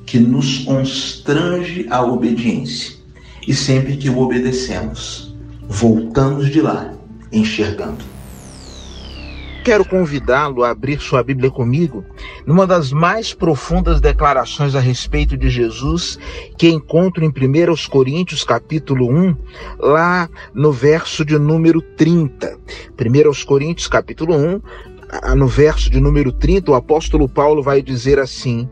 que 0.06 0.20
nos 0.20 0.60
constrange 0.60 1.88
à 1.90 2.04
obediência 2.04 2.98
e 3.48 3.54
sempre 3.54 3.96
que 3.96 4.10
o 4.10 4.20
obedecemos, 4.20 5.34
voltamos 5.66 6.50
de 6.50 6.60
lá 6.60 6.94
enxergando. 7.32 8.04
Quero 9.68 9.84
convidá-lo 9.84 10.64
a 10.64 10.70
abrir 10.70 10.98
sua 11.02 11.22
Bíblia 11.22 11.52
comigo 11.52 12.06
numa 12.46 12.66
das 12.66 12.94
mais 12.94 13.34
profundas 13.34 14.00
declarações 14.00 14.76
a 14.76 14.80
respeito 14.80 15.36
de 15.36 15.50
Jesus 15.50 16.18
que 16.58 16.70
encontro 16.70 17.26
em 17.26 17.28
1 17.28 17.90
Coríntios 17.90 18.46
capítulo 18.46 19.12
1, 19.12 19.36
lá 19.78 20.30
no 20.54 20.72
verso 20.72 21.26
de 21.26 21.38
número 21.38 21.82
30. 21.82 22.58
1 22.98 23.46
Coríntios 23.46 23.90
capítulo 23.90 24.38
1, 24.38 24.62
no 25.36 25.48
verso 25.50 25.90
de 25.90 26.00
número 26.00 26.32
30, 26.32 26.72
o 26.72 26.74
apóstolo 26.74 27.28
Paulo 27.28 27.62
vai 27.62 27.82
dizer 27.82 28.20
assim: 28.20 28.70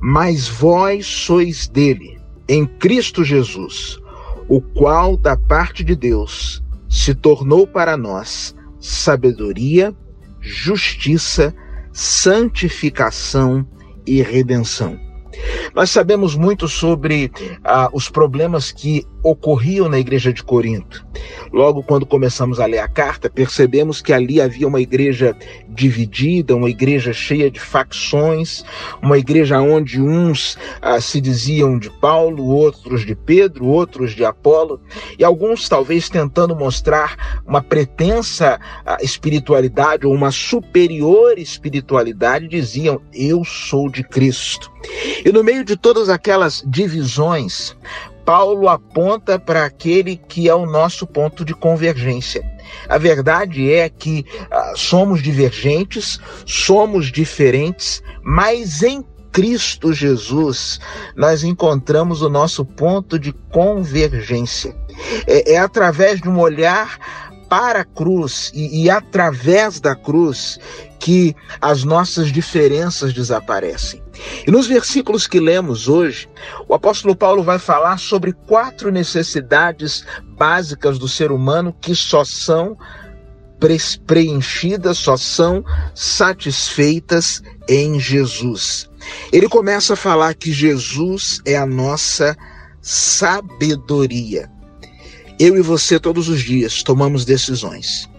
Mas 0.00 0.48
vós 0.48 1.04
sois 1.04 1.68
dele, 1.68 2.18
em 2.48 2.64
Cristo 2.64 3.22
Jesus, 3.22 4.00
o 4.48 4.62
qual 4.62 5.18
da 5.18 5.36
parte 5.36 5.84
de 5.84 5.94
Deus 5.94 6.64
se 6.88 7.14
tornou 7.14 7.66
para 7.66 7.94
nós 7.94 8.58
sabedoria, 8.80 9.94
justiça, 10.40 11.54
santificação 11.92 13.66
e 14.06 14.22
redenção. 14.22 14.98
Nós 15.74 15.90
sabemos 15.90 16.34
muito 16.34 16.68
sobre 16.68 17.30
ah, 17.64 17.88
os 17.92 18.08
problemas 18.08 18.72
que 18.72 19.06
ocorriam 19.22 19.88
na 19.88 19.98
igreja 19.98 20.32
de 20.32 20.42
Corinto. 20.42 21.04
Logo 21.52 21.82
quando 21.82 22.06
começamos 22.06 22.60
a 22.60 22.66
ler 22.66 22.78
a 22.78 22.88
carta, 22.88 23.28
percebemos 23.28 24.00
que 24.00 24.12
ali 24.12 24.40
havia 24.40 24.66
uma 24.66 24.80
igreja 24.80 25.36
dividida, 25.68 26.54
uma 26.54 26.70
igreja 26.70 27.12
cheia 27.12 27.50
de 27.50 27.58
facções, 27.58 28.64
uma 29.02 29.18
igreja 29.18 29.60
onde 29.60 30.00
uns 30.00 30.56
ah, 30.80 31.00
se 31.00 31.20
diziam 31.20 31.78
de 31.78 31.90
Paulo, 31.90 32.46
outros 32.46 33.04
de 33.04 33.14
Pedro, 33.14 33.66
outros 33.66 34.14
de 34.14 34.24
Apolo, 34.24 34.80
e 35.18 35.24
alguns 35.24 35.68
talvez 35.68 36.08
tentando 36.08 36.54
mostrar 36.54 37.42
uma 37.46 37.62
pretensa 37.62 38.60
ah, 38.86 38.98
espiritualidade 39.02 40.06
ou 40.06 40.14
uma 40.14 40.30
superior 40.30 41.38
espiritualidade, 41.38 42.48
diziam: 42.48 43.00
Eu 43.12 43.44
sou 43.44 43.88
de 43.88 44.02
Cristo. 44.04 44.70
E 45.24 45.30
no 45.30 45.44
meio 45.44 45.64
de 45.64 45.76
todas 45.76 46.08
aquelas 46.08 46.64
divisões, 46.66 47.76
Paulo 48.30 48.68
aponta 48.68 49.40
para 49.40 49.64
aquele 49.64 50.16
que 50.16 50.48
é 50.48 50.54
o 50.54 50.64
nosso 50.64 51.04
ponto 51.04 51.44
de 51.44 51.52
convergência. 51.52 52.48
A 52.88 52.96
verdade 52.96 53.72
é 53.72 53.88
que 53.88 54.24
ah, 54.48 54.74
somos 54.76 55.20
divergentes, 55.20 56.20
somos 56.46 57.10
diferentes, 57.10 58.00
mas 58.22 58.84
em 58.84 59.04
Cristo 59.32 59.92
Jesus 59.92 60.78
nós 61.16 61.42
encontramos 61.42 62.22
o 62.22 62.28
nosso 62.28 62.64
ponto 62.64 63.18
de 63.18 63.32
convergência. 63.32 64.76
É, 65.26 65.54
é 65.54 65.58
através 65.58 66.20
de 66.20 66.28
um 66.28 66.38
olhar 66.38 67.00
para 67.48 67.80
a 67.80 67.84
cruz 67.84 68.52
e, 68.54 68.84
e 68.84 68.88
através 68.88 69.80
da 69.80 69.96
cruz 69.96 70.56
que 71.00 71.34
as 71.60 71.82
nossas 71.82 72.30
diferenças 72.30 73.12
desaparecem. 73.12 74.02
E 74.46 74.50
nos 74.50 74.66
versículos 74.66 75.26
que 75.26 75.40
lemos 75.40 75.88
hoje, 75.88 76.28
o 76.68 76.74
apóstolo 76.74 77.16
Paulo 77.16 77.42
vai 77.42 77.58
falar 77.58 77.98
sobre 77.98 78.32
quatro 78.32 78.92
necessidades 78.92 80.04
básicas 80.36 80.98
do 80.98 81.08
ser 81.08 81.32
humano 81.32 81.74
que 81.80 81.94
só 81.94 82.22
são 82.22 82.76
preenchidas, 84.06 84.98
só 84.98 85.16
são 85.16 85.64
satisfeitas 85.94 87.42
em 87.68 87.98
Jesus. 87.98 88.88
Ele 89.32 89.48
começa 89.48 89.94
a 89.94 89.96
falar 89.96 90.34
que 90.34 90.52
Jesus 90.52 91.40
é 91.46 91.56
a 91.56 91.66
nossa 91.66 92.36
sabedoria. 92.82 94.50
Eu 95.38 95.56
e 95.56 95.62
você 95.62 95.98
todos 95.98 96.28
os 96.28 96.42
dias 96.42 96.82
tomamos 96.82 97.24
decisões. 97.24 98.09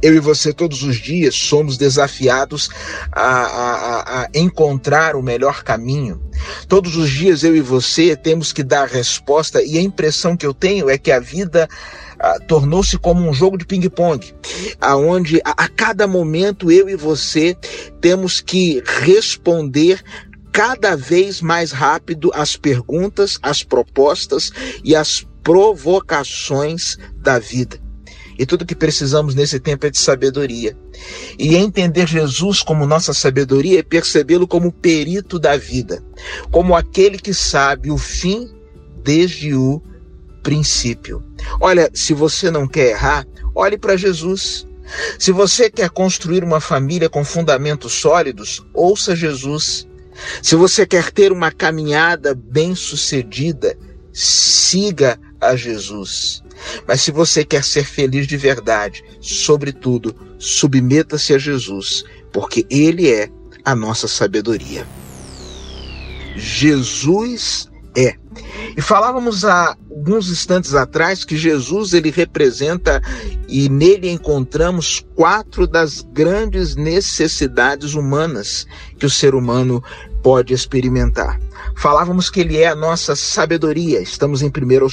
Eu 0.00 0.14
e 0.14 0.20
você 0.20 0.52
todos 0.52 0.82
os 0.82 0.96
dias 0.96 1.34
somos 1.34 1.76
desafiados 1.76 2.68
a, 3.10 3.22
a, 3.22 4.22
a, 4.22 4.28
encontrar 4.32 5.16
o 5.16 5.22
melhor 5.22 5.64
caminho. 5.64 6.22
Todos 6.68 6.96
os 6.96 7.10
dias 7.10 7.42
eu 7.42 7.56
e 7.56 7.60
você 7.60 8.14
temos 8.14 8.52
que 8.52 8.62
dar 8.62 8.86
resposta, 8.86 9.62
e 9.62 9.76
a 9.76 9.82
impressão 9.82 10.36
que 10.36 10.46
eu 10.46 10.54
tenho 10.54 10.88
é 10.88 10.96
que 10.96 11.10
a 11.10 11.18
vida 11.18 11.68
ah, 12.20 12.38
tornou-se 12.46 12.96
como 12.98 13.28
um 13.28 13.34
jogo 13.34 13.58
de 13.58 13.66
ping-pong, 13.66 14.34
aonde 14.80 15.40
a, 15.44 15.64
a 15.64 15.68
cada 15.68 16.06
momento 16.06 16.70
eu 16.70 16.88
e 16.88 16.94
você 16.94 17.56
temos 18.00 18.40
que 18.40 18.82
responder 19.02 20.00
cada 20.52 20.96
vez 20.96 21.40
mais 21.40 21.72
rápido 21.72 22.30
as 22.34 22.56
perguntas, 22.56 23.38
as 23.42 23.62
propostas 23.62 24.50
e 24.84 24.94
as 24.94 25.26
provocações 25.42 26.96
da 27.16 27.38
vida. 27.38 27.87
E 28.38 28.46
tudo 28.46 28.64
que 28.64 28.74
precisamos 28.74 29.34
nesse 29.34 29.58
tempo 29.58 29.84
é 29.86 29.90
de 29.90 29.98
sabedoria. 29.98 30.76
E 31.38 31.56
entender 31.56 32.06
Jesus 32.06 32.62
como 32.62 32.86
nossa 32.86 33.12
sabedoria 33.12 33.80
é 33.80 33.82
percebê-lo 33.82 34.46
como 34.46 34.70
perito 34.70 35.38
da 35.38 35.56
vida, 35.56 36.02
como 36.50 36.76
aquele 36.76 37.18
que 37.18 37.34
sabe 37.34 37.90
o 37.90 37.98
fim 37.98 38.48
desde 39.02 39.54
o 39.54 39.82
princípio. 40.42 41.22
Olha, 41.60 41.90
se 41.92 42.14
você 42.14 42.50
não 42.50 42.68
quer 42.68 42.90
errar, 42.90 43.26
olhe 43.54 43.76
para 43.76 43.96
Jesus. 43.96 44.66
Se 45.18 45.32
você 45.32 45.68
quer 45.68 45.90
construir 45.90 46.44
uma 46.44 46.60
família 46.60 47.08
com 47.08 47.24
fundamentos 47.24 47.92
sólidos, 47.92 48.64
ouça 48.72 49.16
Jesus. 49.16 49.86
Se 50.42 50.56
você 50.56 50.86
quer 50.86 51.10
ter 51.10 51.32
uma 51.32 51.50
caminhada 51.50 52.34
bem-sucedida, 52.34 53.76
siga 54.12 55.18
a 55.40 55.54
Jesus. 55.54 56.42
Mas 56.86 57.00
se 57.00 57.10
você 57.10 57.44
quer 57.44 57.64
ser 57.64 57.84
feliz 57.84 58.26
de 58.26 58.36
verdade, 58.36 59.04
sobretudo, 59.20 60.14
submeta-se 60.38 61.34
a 61.34 61.38
Jesus, 61.38 62.04
porque 62.32 62.66
Ele 62.70 63.10
é 63.10 63.30
a 63.64 63.74
nossa 63.74 64.08
sabedoria. 64.08 64.86
Jesus 66.36 67.68
é. 67.96 68.14
E 68.76 68.80
falávamos 68.80 69.44
há 69.44 69.76
alguns 69.90 70.30
instantes 70.30 70.74
atrás 70.74 71.24
que 71.24 71.36
Jesus 71.36 71.92
ele 71.92 72.10
representa 72.10 73.02
e 73.48 73.68
nele 73.68 74.08
encontramos 74.08 75.04
quatro 75.16 75.66
das 75.66 76.02
grandes 76.12 76.76
necessidades 76.76 77.94
humanas 77.94 78.66
que 78.96 79.04
o 79.04 79.10
ser 79.10 79.34
humano 79.34 79.82
pode 80.22 80.52
experimentar. 80.52 81.40
Falávamos 81.76 82.28
que 82.28 82.40
ele 82.40 82.56
é 82.56 82.66
a 82.66 82.74
nossa 82.74 83.14
sabedoria. 83.14 84.00
Estamos 84.00 84.42
em 84.42 84.48
1 84.48 84.50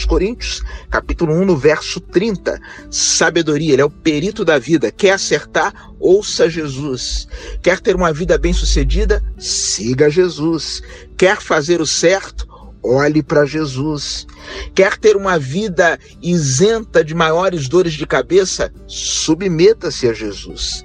Coríntios, 0.08 0.62
capítulo 0.90 1.34
1, 1.34 1.46
no 1.46 1.58
verso 1.58 2.00
30. 2.00 2.60
Sabedoria, 2.92 3.74
ele 3.74 3.82
é 3.82 3.86
o 3.86 3.90
perito 3.90 4.46
da 4.46 4.60
vida. 4.60 4.92
Quer 4.92 5.14
acertar? 5.14 5.74
Ouça 6.00 6.50
Jesus. 6.50 7.28
Quer 7.64 7.80
ter 7.80 7.96
uma 7.96 8.14
vida 8.14 8.38
bem-sucedida? 8.38 9.24
Siga 9.38 10.10
Jesus. 10.10 10.84
Quer 11.18 11.42
fazer 11.42 11.82
o 11.82 11.88
certo? 11.88 12.48
Olhe 12.84 13.24
para 13.24 13.46
Jesus. 13.46 14.28
Quer 14.76 14.96
ter 14.96 15.16
uma 15.16 15.40
vida 15.40 15.98
isenta 16.22 17.04
de 17.04 17.16
maiores 17.16 17.68
dores 17.68 17.94
de 17.94 18.06
cabeça? 18.06 18.72
Submeta-se 18.86 20.08
a 20.08 20.14
Jesus. 20.14 20.85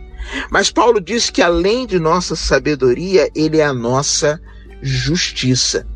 Mas 0.50 0.70
Paulo 0.70 1.00
diz 1.00 1.30
que 1.30 1.42
além 1.42 1.86
de 1.86 1.98
nossa 1.98 2.36
sabedoria, 2.36 3.28
ele 3.34 3.58
é 3.58 3.64
a 3.64 3.72
nossa 3.72 4.40
justiça. 4.82 5.86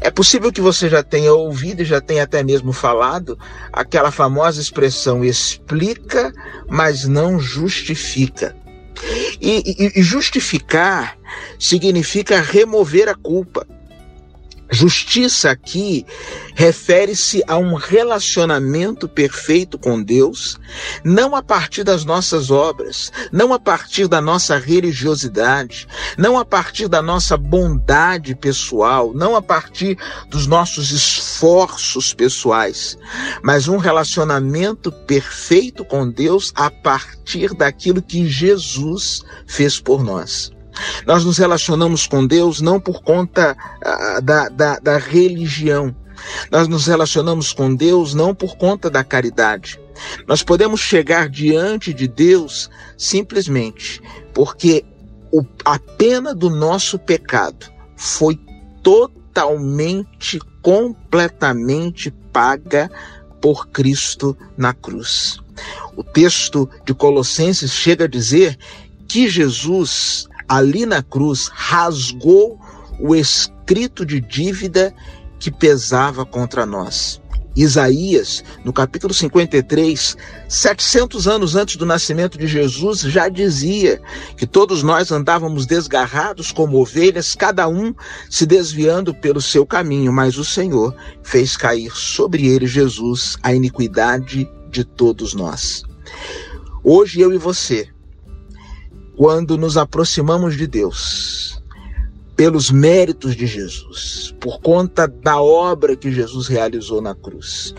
É 0.00 0.10
possível 0.10 0.52
que 0.52 0.60
você 0.60 0.88
já 0.88 1.02
tenha 1.02 1.32
ouvido 1.32 1.82
e 1.82 1.84
já 1.84 2.00
tenha 2.00 2.24
até 2.24 2.42
mesmo 2.42 2.72
falado 2.72 3.38
aquela 3.72 4.10
famosa 4.10 4.60
expressão 4.60 5.24
explica, 5.24 6.32
mas 6.68 7.06
não 7.06 7.38
justifica. 7.38 8.56
E, 9.40 9.62
e, 9.66 10.00
e 10.00 10.02
justificar 10.02 11.18
significa 11.58 12.40
remover 12.40 13.08
a 13.08 13.14
culpa. 13.14 13.66
Justiça 14.70 15.50
aqui 15.50 16.04
refere-se 16.54 17.42
a 17.46 17.56
um 17.56 17.74
relacionamento 17.74 19.08
perfeito 19.08 19.78
com 19.78 20.02
Deus, 20.02 20.58
não 21.04 21.36
a 21.36 21.42
partir 21.42 21.84
das 21.84 22.04
nossas 22.04 22.50
obras, 22.50 23.12
não 23.30 23.52
a 23.52 23.60
partir 23.60 24.08
da 24.08 24.20
nossa 24.20 24.58
religiosidade, 24.58 25.86
não 26.18 26.36
a 26.36 26.44
partir 26.44 26.88
da 26.88 27.00
nossa 27.00 27.36
bondade 27.36 28.34
pessoal, 28.34 29.12
não 29.14 29.36
a 29.36 29.42
partir 29.42 29.96
dos 30.28 30.48
nossos 30.48 30.90
esforços 30.90 32.12
pessoais, 32.12 32.98
mas 33.42 33.68
um 33.68 33.76
relacionamento 33.76 34.90
perfeito 34.90 35.84
com 35.84 36.10
Deus 36.10 36.52
a 36.56 36.70
partir 36.70 37.54
daquilo 37.54 38.02
que 38.02 38.28
Jesus 38.28 39.22
fez 39.46 39.78
por 39.78 40.02
nós. 40.02 40.55
Nós 41.06 41.24
nos 41.24 41.38
relacionamos 41.38 42.06
com 42.06 42.26
Deus 42.26 42.60
não 42.60 42.80
por 42.80 43.02
conta 43.02 43.56
uh, 43.84 44.22
da, 44.22 44.48
da, 44.48 44.78
da 44.78 44.98
religião, 44.98 45.94
Nós 46.50 46.68
nos 46.68 46.86
relacionamos 46.86 47.52
com 47.52 47.74
Deus 47.74 48.14
não 48.14 48.34
por 48.34 48.56
conta 48.56 48.90
da 48.90 49.04
caridade. 49.04 49.80
Nós 50.26 50.42
podemos 50.42 50.80
chegar 50.80 51.28
diante 51.28 51.92
de 51.92 52.06
Deus 52.06 52.70
simplesmente 52.96 54.00
porque 54.34 54.84
o, 55.32 55.44
a 55.64 55.78
pena 55.78 56.34
do 56.34 56.50
nosso 56.50 56.98
pecado 56.98 57.66
foi 57.96 58.38
totalmente, 58.82 60.38
completamente 60.62 62.10
paga 62.32 62.90
por 63.40 63.68
Cristo 63.68 64.36
na 64.56 64.74
cruz. 64.74 65.38
O 65.96 66.04
texto 66.04 66.68
de 66.84 66.92
Colossenses 66.92 67.72
chega 67.72 68.04
a 68.04 68.08
dizer 68.08 68.58
que 69.08 69.28
Jesus, 69.28 70.28
ali 70.48 70.86
na 70.86 71.02
cruz, 71.02 71.48
rasgou 71.52 72.58
o 73.00 73.14
escrito 73.14 74.04
de 74.04 74.20
dívida 74.20 74.94
que 75.38 75.50
pesava 75.50 76.24
contra 76.24 76.64
nós. 76.64 77.20
Isaías, 77.56 78.44
no 78.62 78.72
capítulo 78.72 79.14
53, 79.14 80.14
700 80.46 81.26
anos 81.26 81.56
antes 81.56 81.76
do 81.76 81.86
nascimento 81.86 82.36
de 82.36 82.46
Jesus, 82.46 83.00
já 83.00 83.30
dizia 83.30 84.00
que 84.36 84.46
todos 84.46 84.82
nós 84.82 85.10
andávamos 85.10 85.64
desgarrados 85.64 86.52
como 86.52 86.78
ovelhas, 86.78 87.34
cada 87.34 87.66
um 87.66 87.94
se 88.28 88.44
desviando 88.44 89.14
pelo 89.14 89.40
seu 89.40 89.64
caminho, 89.64 90.12
mas 90.12 90.36
o 90.36 90.44
Senhor 90.44 90.94
fez 91.22 91.56
cair 91.56 91.90
sobre 91.92 92.46
ele, 92.46 92.66
Jesus, 92.66 93.38
a 93.42 93.54
iniquidade 93.54 94.46
de 94.70 94.84
todos 94.84 95.32
nós. 95.32 95.82
Hoje 96.84 97.22
eu 97.22 97.32
e 97.32 97.38
você, 97.38 97.88
quando 99.16 99.56
nos 99.56 99.76
aproximamos 99.76 100.56
de 100.56 100.66
Deus, 100.66 101.62
pelos 102.36 102.70
méritos 102.70 103.34
de 103.34 103.46
Jesus, 103.46 104.34
por 104.38 104.60
conta 104.60 105.08
da 105.08 105.40
obra 105.40 105.96
que 105.96 106.12
Jesus 106.12 106.46
realizou 106.48 107.00
na 107.00 107.14
cruz. 107.14 107.74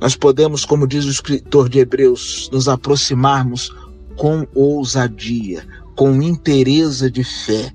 Nós 0.00 0.14
podemos, 0.14 0.64
como 0.64 0.86
diz 0.86 1.04
o 1.04 1.10
escritor 1.10 1.68
de 1.68 1.80
Hebreus, 1.80 2.48
nos 2.52 2.68
aproximarmos 2.68 3.74
com 4.16 4.46
ousadia, 4.54 5.66
com 5.96 6.22
interesa 6.22 7.10
de 7.10 7.24
fé, 7.24 7.72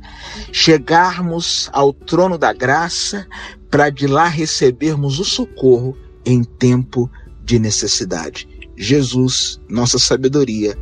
chegarmos 0.54 1.70
ao 1.74 1.92
trono 1.92 2.38
da 2.38 2.54
graça 2.54 3.28
para 3.70 3.90
de 3.90 4.08
lá 4.08 4.28
recebermos 4.28 5.20
o 5.20 5.26
socorro 5.26 5.98
em 6.26 6.42
tempo 6.42 7.12
de 7.44 7.60
necessidade. 7.60 8.48
Jesus, 8.78 9.60
nossa 9.68 10.00
sabedoria, 10.00 10.78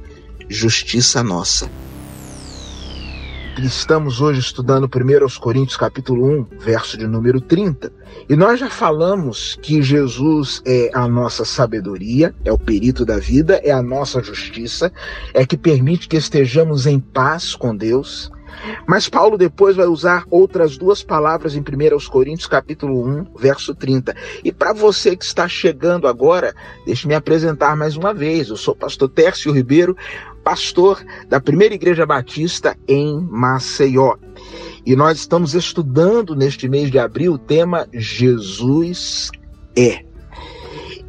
justiça 0.47 1.23
nossa. 1.23 1.67
Estamos 3.63 4.21
hoje 4.21 4.39
estudando 4.39 4.85
1 4.85 5.39
Coríntios 5.39 5.77
capítulo 5.77 6.25
1, 6.25 6.57
verso 6.57 6.97
de 6.97 7.05
número 7.05 7.39
30. 7.39 7.93
E 8.27 8.35
nós 8.35 8.59
já 8.59 8.71
falamos 8.71 9.55
que 9.61 9.83
Jesus 9.83 10.63
é 10.65 10.89
a 10.95 11.07
nossa 11.07 11.45
sabedoria, 11.45 12.33
é 12.43 12.51
o 12.51 12.57
perito 12.57 13.05
da 13.05 13.19
vida, 13.19 13.61
é 13.63 13.69
a 13.69 13.81
nossa 13.83 14.21
justiça, 14.23 14.91
é 15.31 15.45
que 15.45 15.55
permite 15.55 16.07
que 16.07 16.17
estejamos 16.17 16.87
em 16.87 16.99
paz 16.99 17.53
com 17.53 17.75
Deus. 17.75 18.31
Mas 18.87 19.07
Paulo 19.07 19.37
depois 19.37 19.75
vai 19.75 19.85
usar 19.85 20.25
outras 20.29 20.77
duas 20.77 21.03
palavras 21.03 21.55
em 21.55 21.59
1 21.59 21.63
Coríntios 22.09 22.47
capítulo 22.47 23.07
1, 23.07 23.27
verso 23.37 23.73
30. 23.75 24.15
E 24.43 24.51
para 24.51 24.73
você 24.73 25.15
que 25.15 25.23
está 25.23 25.47
chegando 25.47 26.07
agora, 26.07 26.53
deixe-me 26.85 27.13
apresentar 27.13 27.75
mais 27.75 27.95
uma 27.95 28.13
vez. 28.13 28.49
Eu 28.49 28.57
sou 28.57 28.73
o 28.73 28.77
pastor 28.77 29.09
Tércio 29.09 29.51
Ribeiro, 29.51 29.95
pastor 30.43 31.03
da 31.27 31.39
Primeira 31.39 31.75
Igreja 31.75 32.05
Batista 32.05 32.77
em 32.87 33.19
Maceió. 33.29 34.15
E 34.85 34.95
nós 34.95 35.19
estamos 35.19 35.53
estudando 35.53 36.35
neste 36.35 36.67
mês 36.67 36.89
de 36.89 36.97
abril 36.97 37.33
o 37.33 37.37
tema 37.37 37.87
Jesus 37.93 39.29
é. 39.75 40.03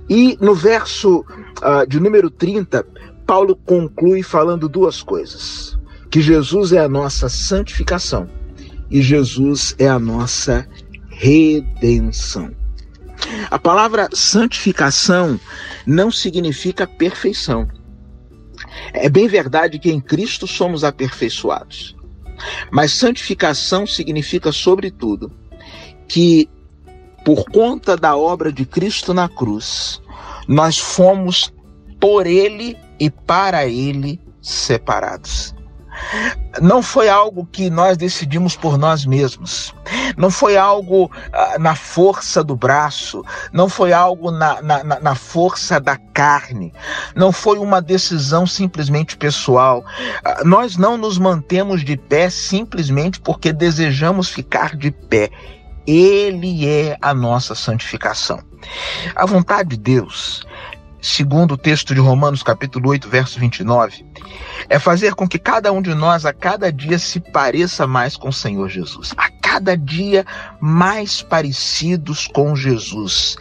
E 0.08 0.36
no 0.40 0.54
verso 0.54 1.20
uh, 1.20 1.86
de 1.88 1.98
número 1.98 2.30
30, 2.30 2.86
Paulo 3.26 3.56
conclui 3.56 4.22
falando 4.22 4.68
duas 4.68 5.02
coisas: 5.02 5.78
que 6.10 6.20
Jesus 6.20 6.72
é 6.72 6.80
a 6.80 6.88
nossa 6.88 7.28
santificação 7.28 8.28
e 8.90 9.00
Jesus 9.00 9.74
é 9.78 9.88
a 9.88 9.98
nossa 9.98 10.68
redenção. 11.08 12.50
A 13.50 13.58
palavra 13.58 14.08
santificação 14.12 15.40
não 15.86 16.10
significa 16.10 16.86
perfeição 16.86 17.68
é 18.92 19.08
bem 19.08 19.26
verdade 19.28 19.78
que 19.78 19.90
em 19.90 20.00
Cristo 20.00 20.46
somos 20.46 20.84
aperfeiçoados. 20.84 21.96
Mas 22.70 22.92
santificação 22.92 23.86
significa, 23.86 24.50
sobretudo, 24.52 25.32
que 26.08 26.48
por 27.24 27.44
conta 27.44 27.96
da 27.96 28.16
obra 28.16 28.52
de 28.52 28.64
Cristo 28.64 29.14
na 29.14 29.28
cruz, 29.28 30.00
nós 30.48 30.78
fomos 30.78 31.52
por 32.00 32.26
Ele 32.26 32.76
e 32.98 33.08
para 33.10 33.66
Ele 33.66 34.20
separados. 34.40 35.54
Não 36.60 36.82
foi 36.82 37.08
algo 37.08 37.46
que 37.46 37.70
nós 37.70 37.96
decidimos 37.96 38.54
por 38.54 38.76
nós 38.76 39.06
mesmos. 39.06 39.74
Não 40.16 40.30
foi 40.30 40.56
algo 40.56 41.10
ah, 41.32 41.58
na 41.58 41.74
força 41.74 42.44
do 42.44 42.54
braço. 42.54 43.24
Não 43.52 43.68
foi 43.68 43.92
algo 43.92 44.30
na, 44.30 44.60
na, 44.60 45.00
na, 45.00 45.14
força 45.14 45.80
da 45.80 45.96
carne. 45.96 46.72
Não 47.16 47.32
foi 47.32 47.58
uma 47.58 47.80
decisão 47.80 48.46
simplesmente 48.46 49.16
pessoal. 49.16 49.84
Ah, 50.24 50.42
nós 50.44 50.76
não 50.76 50.96
nos 50.96 51.18
mantemos 51.18 51.82
de 51.84 51.96
pé 51.96 52.28
simplesmente 52.28 53.20
porque 53.20 53.52
desejamos 53.52 54.28
ficar 54.28 54.76
de 54.76 54.90
pé. 54.90 55.30
Ele 55.86 56.68
é 56.68 56.96
a 57.00 57.12
nossa 57.12 57.54
santificação. 57.54 58.40
A 59.16 59.26
vontade 59.26 59.70
de 59.70 59.76
Deus 59.76 60.44
segundo 61.02 61.54
o 61.54 61.58
texto 61.58 61.92
de 61.92 62.00
Romanos, 62.00 62.44
capítulo 62.44 62.90
8, 62.90 63.08
verso 63.08 63.40
29, 63.40 64.06
é 64.68 64.78
fazer 64.78 65.14
com 65.14 65.28
que 65.28 65.38
cada 65.38 65.72
um 65.72 65.82
de 65.82 65.92
nós 65.94 66.24
a 66.24 66.32
cada 66.32 66.72
dia 66.72 66.96
se 66.96 67.18
pareça 67.18 67.88
mais 67.88 68.16
com 68.16 68.28
o 68.28 68.32
Senhor 68.32 68.68
Jesus, 68.68 69.12
a 69.16 69.28
cada 69.28 69.76
dia 69.76 70.24
mais 70.60 71.20
parecidos 71.20 72.28
com 72.28 72.54
Jesus. 72.54 73.36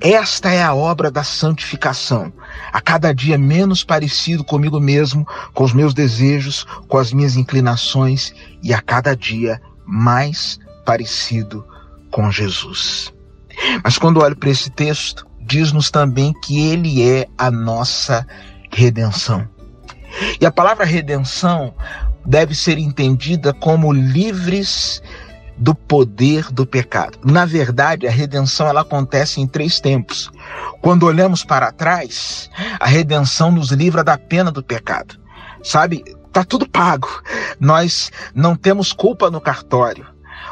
Esta 0.00 0.50
é 0.50 0.62
a 0.62 0.74
obra 0.74 1.08
da 1.08 1.22
santificação. 1.22 2.32
A 2.72 2.80
cada 2.80 3.14
dia 3.14 3.38
menos 3.38 3.84
parecido 3.84 4.44
comigo 4.44 4.80
mesmo, 4.80 5.24
com 5.54 5.62
os 5.62 5.72
meus 5.72 5.94
desejos, 5.94 6.66
com 6.88 6.98
as 6.98 7.12
minhas 7.12 7.36
inclinações 7.36 8.34
e 8.60 8.74
a 8.74 8.82
cada 8.82 9.16
dia 9.16 9.62
mais 9.86 10.58
parecido 10.84 11.64
com 12.10 12.30
Jesus. 12.30 13.14
Mas 13.82 13.96
quando 13.96 14.20
olho 14.20 14.36
para 14.36 14.50
esse 14.50 14.68
texto, 14.68 15.24
diz-nos 15.44 15.90
também 15.90 16.32
que 16.32 16.68
ele 16.68 17.02
é 17.02 17.26
a 17.36 17.50
nossa 17.50 18.26
redenção. 18.70 19.46
E 20.40 20.46
a 20.46 20.50
palavra 20.50 20.84
redenção 20.84 21.74
deve 22.24 22.54
ser 22.54 22.78
entendida 22.78 23.52
como 23.52 23.92
livres 23.92 25.02
do 25.56 25.74
poder 25.74 26.50
do 26.50 26.66
pecado. 26.66 27.18
Na 27.24 27.44
verdade, 27.44 28.06
a 28.06 28.10
redenção 28.10 28.66
ela 28.66 28.80
acontece 28.80 29.40
em 29.40 29.46
três 29.46 29.80
tempos. 29.80 30.30
Quando 30.80 31.04
olhamos 31.04 31.44
para 31.44 31.70
trás, 31.70 32.50
a 32.80 32.86
redenção 32.86 33.50
nos 33.52 33.70
livra 33.70 34.02
da 34.02 34.18
pena 34.18 34.50
do 34.50 34.62
pecado. 34.62 35.16
Sabe, 35.62 36.04
tá 36.32 36.44
tudo 36.44 36.68
pago. 36.68 37.08
Nós 37.60 38.10
não 38.34 38.56
temos 38.56 38.92
culpa 38.92 39.30
no 39.30 39.40
cartório. 39.40 40.06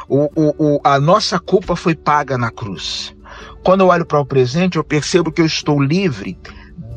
O, 0.07 0.29
o, 0.35 0.75
o, 0.75 0.81
a 0.83 0.99
nossa 0.99 1.39
culpa 1.39 1.75
foi 1.75 1.95
paga 1.95 2.37
na 2.37 2.49
cruz. 2.49 3.13
Quando 3.63 3.81
eu 3.81 3.87
olho 3.87 4.05
para 4.05 4.19
o 4.19 4.25
presente, 4.25 4.77
eu 4.77 4.83
percebo 4.83 5.31
que 5.31 5.41
eu 5.41 5.45
estou 5.45 5.81
livre 5.81 6.37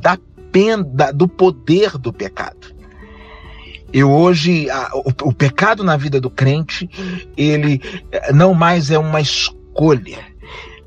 da 0.01 0.19
pena, 0.51 1.13
do 1.13 1.29
poder 1.29 1.97
do 1.97 2.13
pecado. 2.13 2.75
Eu 3.93 4.11
hoje, 4.11 4.69
a, 4.69 4.91
o, 4.95 5.29
o 5.29 5.33
pecado 5.33 5.85
na 5.85 5.97
vida 5.97 6.21
do 6.21 6.29
crente, 6.29 6.91
ele 7.37 7.81
eh, 8.11 8.33
não 8.33 8.53
mais 8.53 8.91
é 8.91 8.99
uma 8.99 9.21
escolha, 9.21 10.19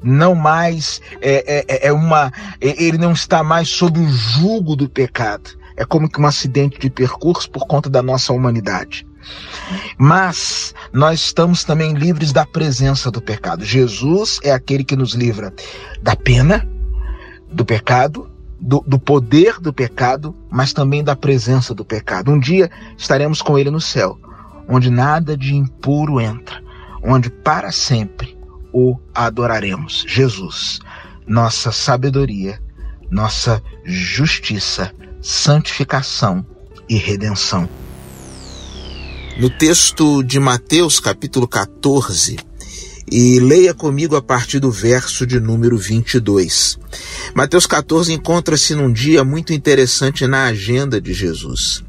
não 0.03 0.35
mais 0.35 1.01
é, 1.21 1.65
é, 1.67 1.87
é 1.87 1.93
uma. 1.93 2.31
Ele 2.59 2.97
não 2.97 3.13
está 3.13 3.41
mais 3.41 3.69
sob 3.69 3.99
o 3.99 4.07
jugo 4.07 4.75
do 4.75 4.89
pecado. 4.89 5.57
É 5.77 5.85
como 5.85 6.09
que 6.09 6.19
um 6.19 6.25
acidente 6.25 6.77
de 6.77 6.89
percurso 6.89 7.49
por 7.49 7.65
conta 7.65 7.89
da 7.89 8.03
nossa 8.03 8.33
humanidade. 8.33 9.07
Mas 9.97 10.73
nós 10.93 11.19
estamos 11.19 11.63
também 11.63 11.93
livres 11.93 12.31
da 12.31 12.45
presença 12.45 13.11
do 13.11 13.21
pecado. 13.21 13.63
Jesus 13.63 14.39
é 14.43 14.51
aquele 14.51 14.83
que 14.83 14.95
nos 14.95 15.13
livra 15.13 15.53
da 16.01 16.15
pena, 16.15 16.67
do 17.51 17.65
pecado, 17.65 18.29
do, 18.59 18.83
do, 18.85 18.99
poder 18.99 19.59
do 19.59 19.71
pecado, 19.71 20.35
mas 20.49 20.73
também 20.73 21.03
da 21.03 21.15
presença 21.15 21.73
do 21.73 21.85
pecado. 21.85 22.31
Um 22.31 22.39
dia 22.39 22.69
estaremos 22.97 23.41
com 23.41 23.57
Ele 23.57 23.69
no 23.69 23.81
céu, 23.81 24.17
onde 24.67 24.89
nada 24.89 25.37
de 25.37 25.55
impuro 25.55 26.19
entra, 26.19 26.61
onde 27.03 27.29
para 27.29 27.71
sempre 27.71 28.37
o 28.73 28.97
adoraremos. 29.13 30.05
Jesus, 30.07 30.79
nossa 31.25 31.71
sabedoria, 31.71 32.59
nossa 33.09 33.61
justiça, 33.85 34.91
santificação 35.21 36.45
e 36.87 36.95
redenção. 36.95 37.67
No 39.39 39.49
texto 39.49 40.21
de 40.21 40.37
Mateus, 40.37 40.99
capítulo 40.99 41.47
14, 41.47 42.35
e 43.09 43.39
leia 43.39 43.73
comigo 43.73 44.17
a 44.17 44.21
partir 44.21 44.59
do 44.59 44.69
verso 44.69 45.25
de 45.25 45.39
número 45.39 45.77
22. 45.77 46.77
Mateus 47.33 47.65
14 47.65 48.11
encontra-se 48.11 48.75
num 48.75 48.91
dia 48.91 49.23
muito 49.23 49.53
interessante 49.53 50.27
na 50.27 50.43
agenda 50.47 50.99
de 50.99 51.13
Jesus. 51.13 51.81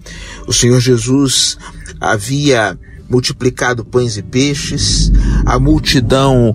O 0.47 0.53
Senhor 0.53 0.79
Jesus 0.79 1.59
havia 2.01 2.79
multiplicado 3.09 3.85
pães 3.85 4.17
e 4.17 4.23
peixes, 4.23 5.11
a 5.45 5.59
multidão 5.59 6.55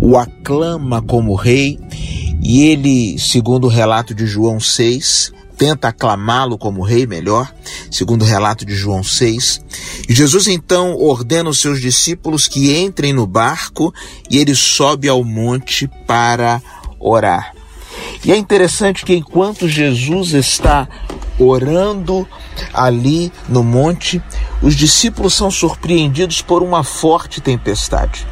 o 0.00 0.18
aclama 0.18 1.00
como 1.00 1.36
rei, 1.36 1.78
e 2.42 2.62
ele, 2.62 3.16
segundo 3.16 3.68
o 3.68 3.70
relato 3.70 4.12
de 4.12 4.26
João 4.26 4.58
6, 4.58 5.30
tenta 5.62 5.86
aclamá-lo 5.86 6.58
como 6.58 6.82
rei 6.82 7.06
melhor, 7.06 7.48
segundo 7.88 8.22
o 8.22 8.24
relato 8.24 8.66
de 8.66 8.74
João 8.74 9.04
6. 9.04 9.64
E 10.08 10.12
Jesus 10.12 10.48
então 10.48 10.96
ordena 10.96 11.48
os 11.48 11.60
seus 11.60 11.80
discípulos 11.80 12.48
que 12.48 12.76
entrem 12.76 13.12
no 13.12 13.28
barco 13.28 13.94
e 14.28 14.38
ele 14.38 14.56
sobe 14.56 15.08
ao 15.08 15.22
monte 15.22 15.88
para 16.04 16.60
orar. 16.98 17.54
E 18.24 18.32
é 18.32 18.36
interessante 18.36 19.04
que 19.04 19.14
enquanto 19.14 19.68
Jesus 19.68 20.32
está 20.32 20.88
orando 21.38 22.26
ali 22.74 23.30
no 23.48 23.62
monte, 23.62 24.20
os 24.60 24.74
discípulos 24.74 25.32
são 25.32 25.48
surpreendidos 25.48 26.42
por 26.42 26.60
uma 26.60 26.82
forte 26.82 27.40
tempestade. 27.40 28.26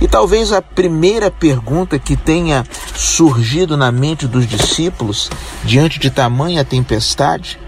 E 0.00 0.06
talvez 0.06 0.52
a 0.52 0.60
primeira 0.60 1.30
pergunta 1.30 1.98
que 1.98 2.16
tenha 2.16 2.64
surgido 2.94 3.76
na 3.76 3.90
mente 3.90 4.26
dos 4.26 4.46
discípulos 4.46 5.30
diante 5.64 5.98
de 5.98 6.10
tamanha 6.10 6.64
tempestade 6.64 7.58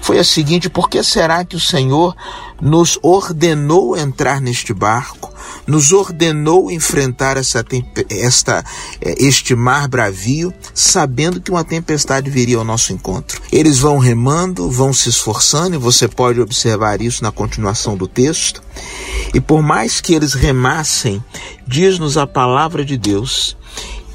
foi 0.00 0.18
a 0.18 0.24
seguinte: 0.24 0.68
por 0.68 0.88
que 0.88 1.02
será 1.02 1.44
que 1.44 1.56
o 1.56 1.60
Senhor 1.60 2.14
nos 2.60 2.98
ordenou 3.02 3.96
entrar 3.96 4.40
neste 4.40 4.72
barco, 4.72 5.32
nos 5.66 5.92
ordenou 5.92 6.70
enfrentar 6.70 7.36
essa, 7.36 7.64
esta, 8.10 8.64
eh, 9.00 9.14
este 9.18 9.54
mar 9.54 9.86
bravio, 9.88 10.52
sabendo 10.74 11.40
que 11.40 11.50
uma 11.50 11.64
tempestade 11.64 12.30
viria 12.30 12.56
ao 12.58 12.64
nosso 12.64 12.92
encontro? 12.92 13.40
Eles 13.52 13.78
vão 13.78 13.98
remando, 13.98 14.70
vão 14.70 14.92
se 14.92 15.08
esforçando, 15.08 15.76
e 15.76 15.78
você 15.78 16.08
pode 16.08 16.40
observar 16.40 17.00
isso 17.00 17.22
na 17.22 17.30
continuação 17.30 17.96
do 17.96 18.08
texto. 18.08 18.62
E 19.34 19.40
por 19.40 19.62
mais 19.62 20.00
que 20.00 20.14
eles 20.14 20.32
remassem, 20.32 21.22
diz-nos 21.66 22.16
a 22.16 22.26
palavra 22.26 22.84
de 22.84 22.96
Deus 22.96 23.56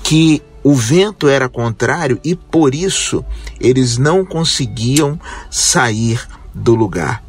que 0.03 0.41
o 0.63 0.73
vento 0.73 1.27
era 1.27 1.49
contrário 1.49 2.19
e 2.23 2.35
por 2.35 2.73
isso 2.73 3.23
eles 3.59 3.97
não 3.97 4.25
conseguiam 4.25 5.19
sair 5.49 6.25
do 6.53 6.73
lugar. 6.73 7.23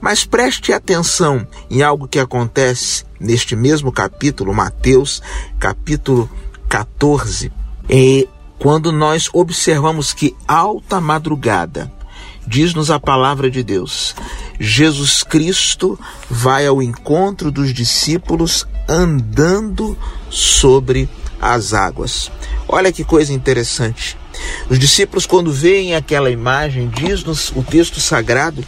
Mas 0.00 0.24
preste 0.24 0.72
atenção 0.72 1.46
em 1.70 1.82
algo 1.82 2.08
que 2.08 2.18
acontece 2.18 3.04
neste 3.20 3.56
mesmo 3.56 3.92
capítulo, 3.92 4.54
Mateus, 4.54 5.22
capítulo 5.58 6.30
14, 6.68 7.52
e 7.88 8.28
quando 8.58 8.90
nós 8.90 9.28
observamos 9.32 10.12
que 10.12 10.34
alta 10.46 11.00
madrugada, 11.00 11.92
diz-nos 12.46 12.90
a 12.90 12.98
palavra 12.98 13.50
de 13.50 13.62
Deus, 13.62 14.14
Jesus 14.58 15.22
Cristo 15.22 15.98
vai 16.30 16.66
ao 16.66 16.82
encontro 16.82 17.50
dos 17.50 17.72
discípulos 17.74 18.66
andando 18.88 19.96
sobre 20.30 21.08
as 21.40 21.72
águas. 21.74 22.30
Olha 22.68 22.92
que 22.92 23.04
coisa 23.04 23.32
interessante. 23.32 24.16
Os 24.68 24.78
discípulos, 24.78 25.26
quando 25.26 25.52
veem 25.52 25.94
aquela 25.94 26.30
imagem, 26.30 26.88
diz-nos 26.88 27.50
o 27.54 27.62
texto 27.62 28.00
sagrado 28.00 28.64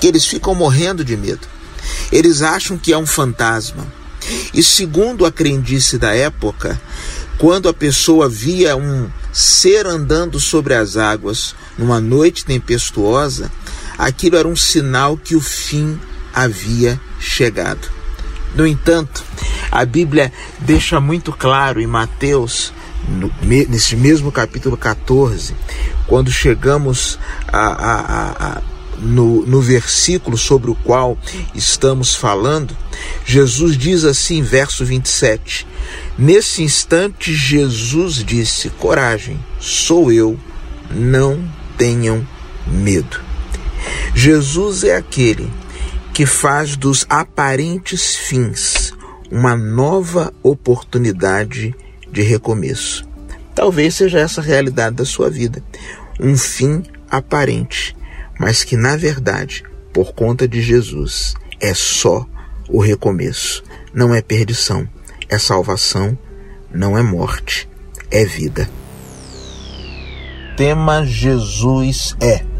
que 0.00 0.06
eles 0.06 0.26
ficam 0.26 0.54
morrendo 0.54 1.04
de 1.04 1.16
medo. 1.16 1.46
Eles 2.10 2.42
acham 2.42 2.78
que 2.78 2.92
é 2.92 2.98
um 2.98 3.06
fantasma. 3.06 3.86
E 4.54 4.62
segundo 4.62 5.26
a 5.26 5.32
crendice 5.32 5.98
da 5.98 6.14
época, 6.14 6.80
quando 7.38 7.68
a 7.68 7.74
pessoa 7.74 8.28
via 8.28 8.76
um 8.76 9.08
ser 9.32 9.86
andando 9.86 10.38
sobre 10.38 10.74
as 10.74 10.96
águas 10.96 11.54
numa 11.76 12.00
noite 12.00 12.44
tempestuosa, 12.44 13.50
aquilo 13.98 14.36
era 14.36 14.46
um 14.46 14.56
sinal 14.56 15.16
que 15.16 15.34
o 15.34 15.40
fim 15.40 15.98
havia 16.32 17.00
chegado. 17.18 18.01
No 18.54 18.66
entanto, 18.66 19.24
a 19.70 19.84
Bíblia 19.84 20.32
deixa 20.60 21.00
muito 21.00 21.32
claro 21.32 21.80
em 21.80 21.86
Mateus, 21.86 22.72
no, 23.08 23.32
nesse 23.42 23.96
mesmo 23.96 24.30
capítulo 24.30 24.76
14, 24.76 25.54
quando 26.06 26.30
chegamos 26.30 27.18
a, 27.48 27.58
a, 27.58 28.30
a, 28.30 28.62
no, 28.98 29.46
no 29.46 29.60
versículo 29.60 30.36
sobre 30.36 30.70
o 30.70 30.74
qual 30.74 31.16
estamos 31.54 32.14
falando, 32.14 32.76
Jesus 33.24 33.76
diz 33.76 34.04
assim, 34.04 34.42
verso 34.42 34.84
27. 34.84 35.66
Nesse 36.18 36.62
instante, 36.62 37.34
Jesus 37.34 38.16
disse: 38.16 38.68
Coragem, 38.70 39.38
sou 39.58 40.12
eu, 40.12 40.38
não 40.90 41.42
tenham 41.78 42.26
medo. 42.66 43.20
Jesus 44.14 44.84
é 44.84 44.94
aquele 44.94 45.50
que 46.12 46.26
faz 46.26 46.76
dos 46.76 47.06
aparentes 47.08 48.16
fins 48.16 48.92
uma 49.30 49.56
nova 49.56 50.32
oportunidade 50.42 51.74
de 52.10 52.20
recomeço. 52.20 53.08
Talvez 53.54 53.94
seja 53.94 54.20
essa 54.20 54.42
a 54.42 54.44
realidade 54.44 54.96
da 54.96 55.06
sua 55.06 55.30
vida. 55.30 55.62
Um 56.20 56.36
fim 56.36 56.82
aparente, 57.10 57.96
mas 58.38 58.62
que 58.62 58.76
na 58.76 58.94
verdade, 58.94 59.64
por 59.92 60.12
conta 60.12 60.46
de 60.46 60.60
Jesus, 60.60 61.34
é 61.58 61.72
só 61.72 62.26
o 62.68 62.78
recomeço. 62.78 63.62
Não 63.94 64.14
é 64.14 64.20
perdição, 64.20 64.86
é 65.28 65.38
salvação, 65.38 66.16
não 66.70 66.96
é 66.96 67.02
morte, 67.02 67.68
é 68.10 68.24
vida. 68.24 68.68
Tema 70.56 71.06
Jesus 71.06 72.14
é. 72.20 72.51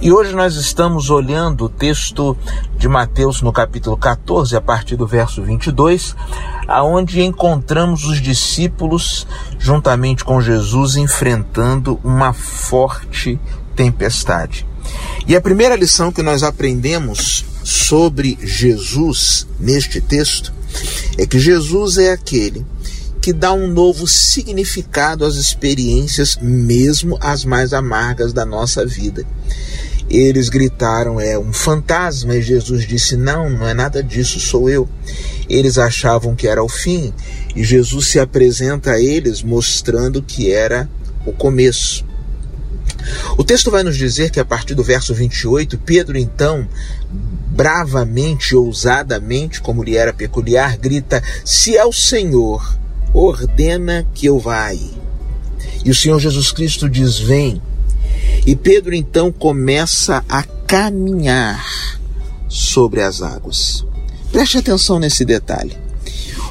E 0.00 0.12
hoje 0.12 0.32
nós 0.32 0.54
estamos 0.54 1.10
olhando 1.10 1.64
o 1.64 1.68
texto 1.68 2.36
de 2.76 2.86
Mateus 2.86 3.42
no 3.42 3.52
capítulo 3.52 3.96
14, 3.96 4.54
a 4.54 4.60
partir 4.60 4.94
do 4.94 5.08
verso 5.08 5.42
22, 5.42 6.14
aonde 6.68 7.20
encontramos 7.20 8.04
os 8.04 8.22
discípulos 8.22 9.26
juntamente 9.58 10.24
com 10.24 10.40
Jesus 10.40 10.94
enfrentando 10.94 11.98
uma 12.04 12.32
forte 12.32 13.40
tempestade. 13.74 14.64
E 15.26 15.34
a 15.34 15.40
primeira 15.40 15.74
lição 15.74 16.12
que 16.12 16.22
nós 16.22 16.44
aprendemos 16.44 17.44
sobre 17.64 18.38
Jesus 18.40 19.48
neste 19.58 20.00
texto 20.00 20.52
é 21.18 21.26
que 21.26 21.40
Jesus 21.40 21.98
é 21.98 22.12
aquele 22.12 22.64
que 23.20 23.32
dá 23.32 23.52
um 23.52 23.66
novo 23.66 24.06
significado 24.06 25.24
às 25.24 25.34
experiências, 25.34 26.38
mesmo 26.40 27.18
as 27.20 27.44
mais 27.44 27.72
amargas 27.72 28.32
da 28.32 28.46
nossa 28.46 28.86
vida. 28.86 29.26
Eles 30.10 30.48
gritaram: 30.48 31.20
é 31.20 31.38
um 31.38 31.52
fantasma, 31.52 32.34
e 32.34 32.42
Jesus 32.42 32.86
disse: 32.86 33.16
não, 33.16 33.50
não 33.50 33.66
é 33.66 33.74
nada 33.74 34.02
disso, 34.02 34.40
sou 34.40 34.68
eu. 34.68 34.88
Eles 35.48 35.78
achavam 35.78 36.34
que 36.34 36.48
era 36.48 36.62
o 36.62 36.68
fim, 36.68 37.12
e 37.54 37.62
Jesus 37.62 38.08
se 38.08 38.18
apresenta 38.18 38.92
a 38.92 39.02
eles 39.02 39.42
mostrando 39.42 40.22
que 40.22 40.52
era 40.52 40.88
o 41.26 41.32
começo. 41.32 42.06
O 43.36 43.44
texto 43.44 43.70
vai 43.70 43.82
nos 43.82 43.96
dizer 43.96 44.30
que 44.30 44.40
a 44.40 44.44
partir 44.44 44.74
do 44.74 44.82
verso 44.82 45.14
28, 45.14 45.78
Pedro 45.78 46.18
então, 46.18 46.66
bravamente, 47.48 48.54
ousadamente, 48.54 49.60
como 49.60 49.82
lhe 49.82 49.96
era 49.96 50.12
peculiar, 50.12 50.76
grita: 50.76 51.22
Se 51.44 51.76
é 51.76 51.84
o 51.84 51.92
Senhor, 51.92 52.78
ordena 53.12 54.06
que 54.14 54.26
eu 54.26 54.38
vá. 54.38 54.72
E 54.72 55.90
o 55.90 55.94
Senhor 55.94 56.18
Jesus 56.18 56.52
Cristo 56.52 56.88
diz: 56.88 57.18
Vem. 57.18 57.60
E 58.46 58.56
Pedro 58.56 58.94
então 58.94 59.30
começa 59.30 60.24
a 60.28 60.42
caminhar 60.42 61.64
sobre 62.48 63.02
as 63.02 63.22
águas. 63.22 63.84
Preste 64.32 64.58
atenção 64.58 64.98
nesse 64.98 65.24
detalhe. 65.24 65.76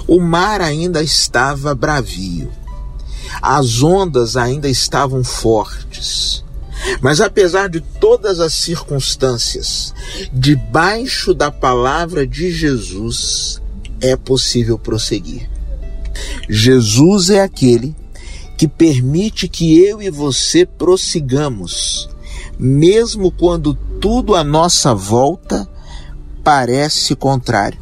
O 0.08 0.20
mar 0.20 0.62
ainda 0.62 1.04
estava 1.04 1.76
bravio. 1.76 2.52
As 3.42 3.84
ondas 3.84 4.38
ainda 4.38 4.70
estavam 4.70 5.24
fortes. 5.24 6.44
Mas 7.02 7.20
apesar 7.20 7.70
de 7.70 7.82
todas 7.82 8.40
as 8.40 8.54
circunstâncias, 8.54 9.94
debaixo 10.32 11.34
da 11.34 11.52
palavra 11.52 12.26
de 12.26 12.52
Jesus 12.52 13.62
é 14.00 14.16
possível 14.16 14.78
prosseguir. 14.78 15.50
Jesus 16.50 17.30
é 17.30 17.42
aquele 17.42 17.96
que 18.58 18.68
permite 18.68 19.48
que 19.48 19.80
eu 19.80 20.02
e 20.02 20.10
você 20.10 20.66
prossigamos, 20.66 22.10
mesmo 22.58 23.32
quando 23.32 23.76
tudo 24.02 24.36
à 24.36 24.44
nossa 24.44 24.94
volta 24.96 25.70
parece 26.44 27.16
contrário. 27.16 27.80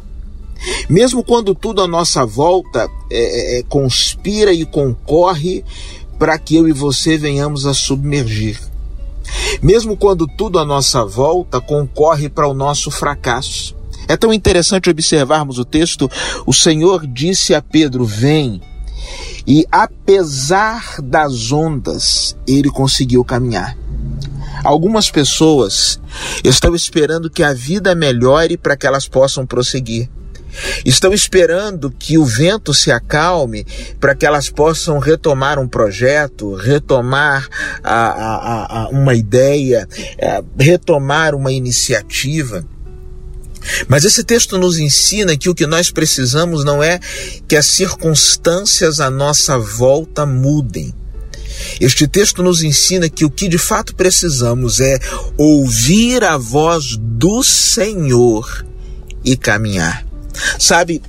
Mesmo 0.88 1.22
quando 1.22 1.54
tudo 1.54 1.82
à 1.82 1.86
nossa 1.86 2.24
volta 2.24 2.88
é, 3.10 3.56
é, 3.56 3.58
é 3.58 3.62
conspira 3.62 4.52
e 4.52 4.64
concorre 4.64 5.64
para 6.18 6.38
que 6.38 6.56
eu 6.56 6.68
e 6.68 6.72
você 6.72 7.16
venhamos 7.16 7.66
a 7.66 7.74
submergir. 7.74 8.58
Mesmo 9.62 9.96
quando 9.96 10.26
tudo 10.26 10.58
à 10.58 10.64
nossa 10.64 11.04
volta 11.04 11.60
concorre 11.60 12.28
para 12.28 12.48
o 12.48 12.54
nosso 12.54 12.90
fracasso. 12.90 13.74
É 14.08 14.16
tão 14.16 14.32
interessante 14.32 14.88
observarmos 14.88 15.58
o 15.58 15.64
texto. 15.64 16.08
O 16.46 16.52
Senhor 16.52 17.06
disse 17.06 17.54
a 17.54 17.62
Pedro: 17.62 18.04
Vem. 18.04 18.60
E 19.46 19.64
apesar 19.70 21.00
das 21.02 21.52
ondas, 21.52 22.36
ele 22.46 22.70
conseguiu 22.70 23.24
caminhar. 23.24 23.76
Algumas 24.64 25.10
pessoas 25.10 26.00
estão 26.42 26.74
esperando 26.74 27.30
que 27.30 27.42
a 27.42 27.52
vida 27.52 27.94
melhore 27.94 28.56
para 28.56 28.76
que 28.76 28.86
elas 28.86 29.06
possam 29.06 29.46
prosseguir. 29.46 30.08
Estão 30.84 31.12
esperando 31.12 31.90
que 31.90 32.16
o 32.16 32.24
vento 32.24 32.72
se 32.72 32.90
acalme 32.90 33.66
para 34.00 34.14
que 34.14 34.24
elas 34.24 34.48
possam 34.48 34.98
retomar 34.98 35.58
um 35.58 35.68
projeto, 35.68 36.54
retomar 36.54 37.46
a, 37.84 37.94
a, 37.94 38.82
a 38.82 38.88
uma 38.88 39.14
ideia, 39.14 39.86
a, 40.20 40.42
retomar 40.58 41.34
uma 41.34 41.52
iniciativa. 41.52 42.64
Mas 43.88 44.04
esse 44.04 44.22
texto 44.24 44.58
nos 44.58 44.78
ensina 44.78 45.36
que 45.36 45.48
o 45.48 45.54
que 45.54 45.66
nós 45.66 45.90
precisamos 45.90 46.64
não 46.64 46.82
é 46.82 47.00
que 47.48 47.56
as 47.56 47.66
circunstâncias 47.66 49.00
à 49.00 49.10
nossa 49.10 49.58
volta 49.58 50.24
mudem. 50.26 50.94
Este 51.80 52.06
texto 52.06 52.42
nos 52.42 52.62
ensina 52.62 53.08
que 53.08 53.24
o 53.24 53.30
que 53.30 53.48
de 53.48 53.58
fato 53.58 53.94
precisamos 53.94 54.80
é 54.80 54.98
ouvir 55.36 56.22
a 56.24 56.36
voz 56.36 56.96
do 56.98 57.42
Senhor 57.42 58.66
e 59.24 59.36
caminhar. 59.36 60.06
Sabe, 60.58 61.02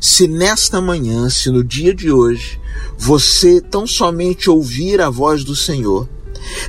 se 0.00 0.28
nesta 0.28 0.80
manhã, 0.80 1.28
se 1.30 1.50
no 1.50 1.64
dia 1.64 1.94
de 1.94 2.10
hoje, 2.10 2.60
você 2.98 3.60
tão 3.60 3.86
somente 3.86 4.50
ouvir 4.50 5.00
a 5.00 5.08
voz 5.08 5.42
do 5.42 5.56
Senhor, 5.56 6.08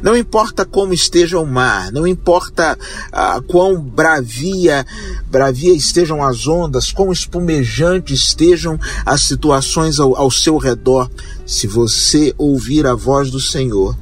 não 0.01 0.15
importa 0.15 0.65
como 0.65 0.93
esteja 0.93 1.39
o 1.39 1.45
mar, 1.45 1.91
não 1.91 2.05
importa 2.05 2.77
ah, 3.11 3.41
quão 3.47 3.79
bravia, 3.79 4.85
bravia 5.29 5.73
estejam 5.73 6.23
as 6.23 6.47
ondas, 6.47 6.91
quão 6.91 7.11
espumejantes 7.11 8.19
estejam 8.19 8.79
as 9.05 9.21
situações 9.21 9.99
ao, 9.99 10.15
ao 10.15 10.31
seu 10.31 10.57
redor, 10.57 11.09
se 11.45 11.67
você 11.67 12.33
ouvir 12.38 12.85
a 12.85 12.93
voz 12.93 13.29
do 13.29 13.39
Senhor, 13.39 13.97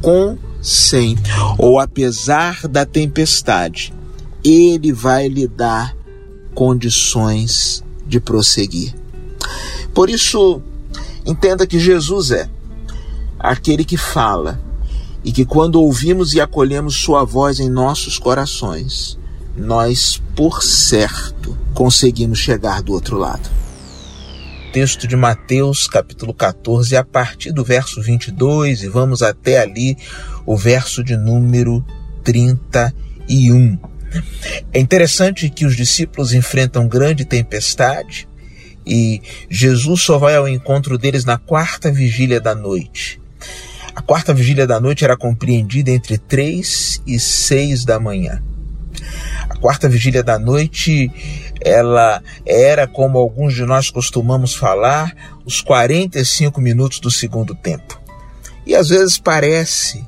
com, 0.00 0.38
sem 0.60 1.16
ou 1.56 1.78
apesar 1.78 2.66
da 2.68 2.84
tempestade, 2.84 3.92
Ele 4.44 4.92
vai 4.92 5.28
lhe 5.28 5.46
dar 5.46 5.96
condições 6.54 7.84
de 8.06 8.18
prosseguir. 8.18 8.94
Por 9.94 10.10
isso, 10.10 10.62
entenda 11.24 11.66
que 11.66 11.78
Jesus 11.78 12.30
é 12.30 12.48
aquele 13.38 13.84
que 13.84 13.96
fala 13.96 14.60
e 15.24 15.32
que 15.32 15.44
quando 15.44 15.80
ouvimos 15.80 16.34
e 16.34 16.40
acolhemos 16.40 16.96
Sua 16.96 17.24
voz 17.24 17.60
em 17.60 17.68
nossos 17.68 18.18
corações, 18.18 19.18
nós, 19.56 20.22
por 20.36 20.62
certo, 20.62 21.56
conseguimos 21.74 22.38
chegar 22.38 22.82
do 22.82 22.92
outro 22.92 23.18
lado. 23.18 23.50
Texto 24.72 25.08
de 25.08 25.16
Mateus, 25.16 25.88
capítulo 25.88 26.32
14, 26.32 26.96
a 26.96 27.02
partir 27.02 27.52
do 27.52 27.64
verso 27.64 28.00
22, 28.02 28.82
e 28.82 28.88
vamos 28.88 29.22
até 29.22 29.58
ali 29.58 29.96
o 30.46 30.56
verso 30.56 31.02
de 31.02 31.16
número 31.16 31.84
31. 32.22 33.78
É 34.72 34.78
interessante 34.78 35.50
que 35.50 35.66
os 35.66 35.76
discípulos 35.76 36.32
enfrentam 36.32 36.86
grande 36.86 37.24
tempestade 37.24 38.28
e 38.86 39.20
Jesus 39.50 40.00
só 40.02 40.18
vai 40.18 40.36
ao 40.36 40.48
encontro 40.48 40.96
deles 40.96 41.24
na 41.24 41.36
quarta 41.36 41.92
vigília 41.92 42.40
da 42.40 42.54
noite. 42.54 43.20
A 43.98 44.00
quarta 44.00 44.32
vigília 44.32 44.64
da 44.64 44.78
noite 44.78 45.04
era 45.04 45.16
compreendida 45.16 45.90
entre 45.90 46.18
três 46.18 47.02
e 47.04 47.18
seis 47.18 47.84
da 47.84 47.98
manhã. 47.98 48.40
A 49.50 49.56
quarta 49.56 49.88
vigília 49.88 50.22
da 50.22 50.38
noite, 50.38 51.10
ela 51.60 52.22
era, 52.46 52.86
como 52.86 53.18
alguns 53.18 53.54
de 53.54 53.64
nós 53.64 53.90
costumamos 53.90 54.54
falar, 54.54 55.12
os 55.44 55.60
45 55.60 56.60
minutos 56.60 57.00
do 57.00 57.10
segundo 57.10 57.56
tempo. 57.56 58.00
E 58.64 58.76
às 58.76 58.88
vezes 58.88 59.18
parece 59.18 60.06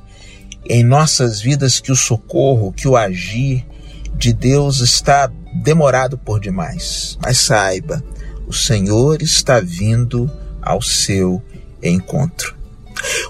em 0.64 0.84
nossas 0.84 1.40
vidas 1.40 1.80
que 1.80 1.90
o 1.90 1.96
socorro, 1.96 2.72
que 2.72 2.86
o 2.86 2.96
agir 2.96 3.66
de 4.14 4.32
Deus 4.32 4.78
está 4.78 5.28
demorado 5.52 6.16
por 6.16 6.38
demais. 6.38 7.18
Mas 7.20 7.38
saiba, 7.38 8.00
o 8.46 8.52
Senhor 8.52 9.20
está 9.20 9.58
vindo 9.58 10.30
ao 10.62 10.80
seu 10.80 11.42
encontro. 11.82 12.59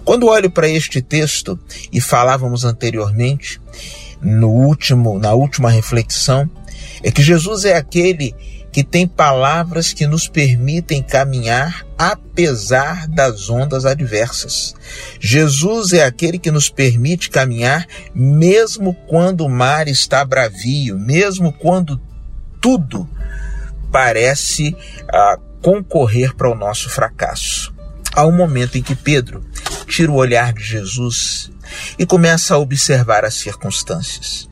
Quando 0.04 0.26
olho 0.26 0.50
para 0.50 0.68
este 0.68 1.00
texto 1.00 1.58
e 1.92 2.00
falávamos 2.00 2.64
anteriormente, 2.64 3.60
no 4.20 4.48
último, 4.48 5.18
na 5.18 5.32
última 5.32 5.70
reflexão, 5.70 6.48
é 7.02 7.10
que 7.10 7.22
Jesus 7.22 7.64
é 7.64 7.76
aquele 7.76 8.34
que 8.72 8.84
tem 8.84 9.06
palavras 9.06 9.92
que 9.92 10.06
nos 10.06 10.28
permitem 10.28 11.02
caminhar 11.02 11.84
apesar 11.98 13.08
das 13.08 13.50
ondas 13.50 13.84
adversas. 13.84 14.74
Jesus 15.18 15.92
é 15.92 16.04
aquele 16.04 16.38
que 16.38 16.50
nos 16.50 16.70
permite 16.70 17.30
caminhar 17.30 17.86
mesmo 18.14 18.94
quando 19.08 19.44
o 19.44 19.48
mar 19.48 19.88
está 19.88 20.24
bravio, 20.24 20.96
mesmo 20.98 21.52
quando 21.52 22.00
tudo 22.60 23.08
parece 23.90 24.76
ah, 25.08 25.38
concorrer 25.60 26.34
para 26.34 26.50
o 26.50 26.54
nosso 26.54 26.88
fracasso. 26.88 27.74
Há 28.14 28.26
um 28.26 28.32
momento 28.32 28.76
em 28.76 28.82
que 28.82 28.94
Pedro 28.94 29.44
tira 29.86 30.10
o 30.10 30.16
olhar 30.16 30.52
de 30.52 30.62
Jesus 30.62 31.50
e 31.98 32.04
começa 32.04 32.54
a 32.54 32.58
observar 32.58 33.24
as 33.24 33.34
circunstâncias. 33.34 34.48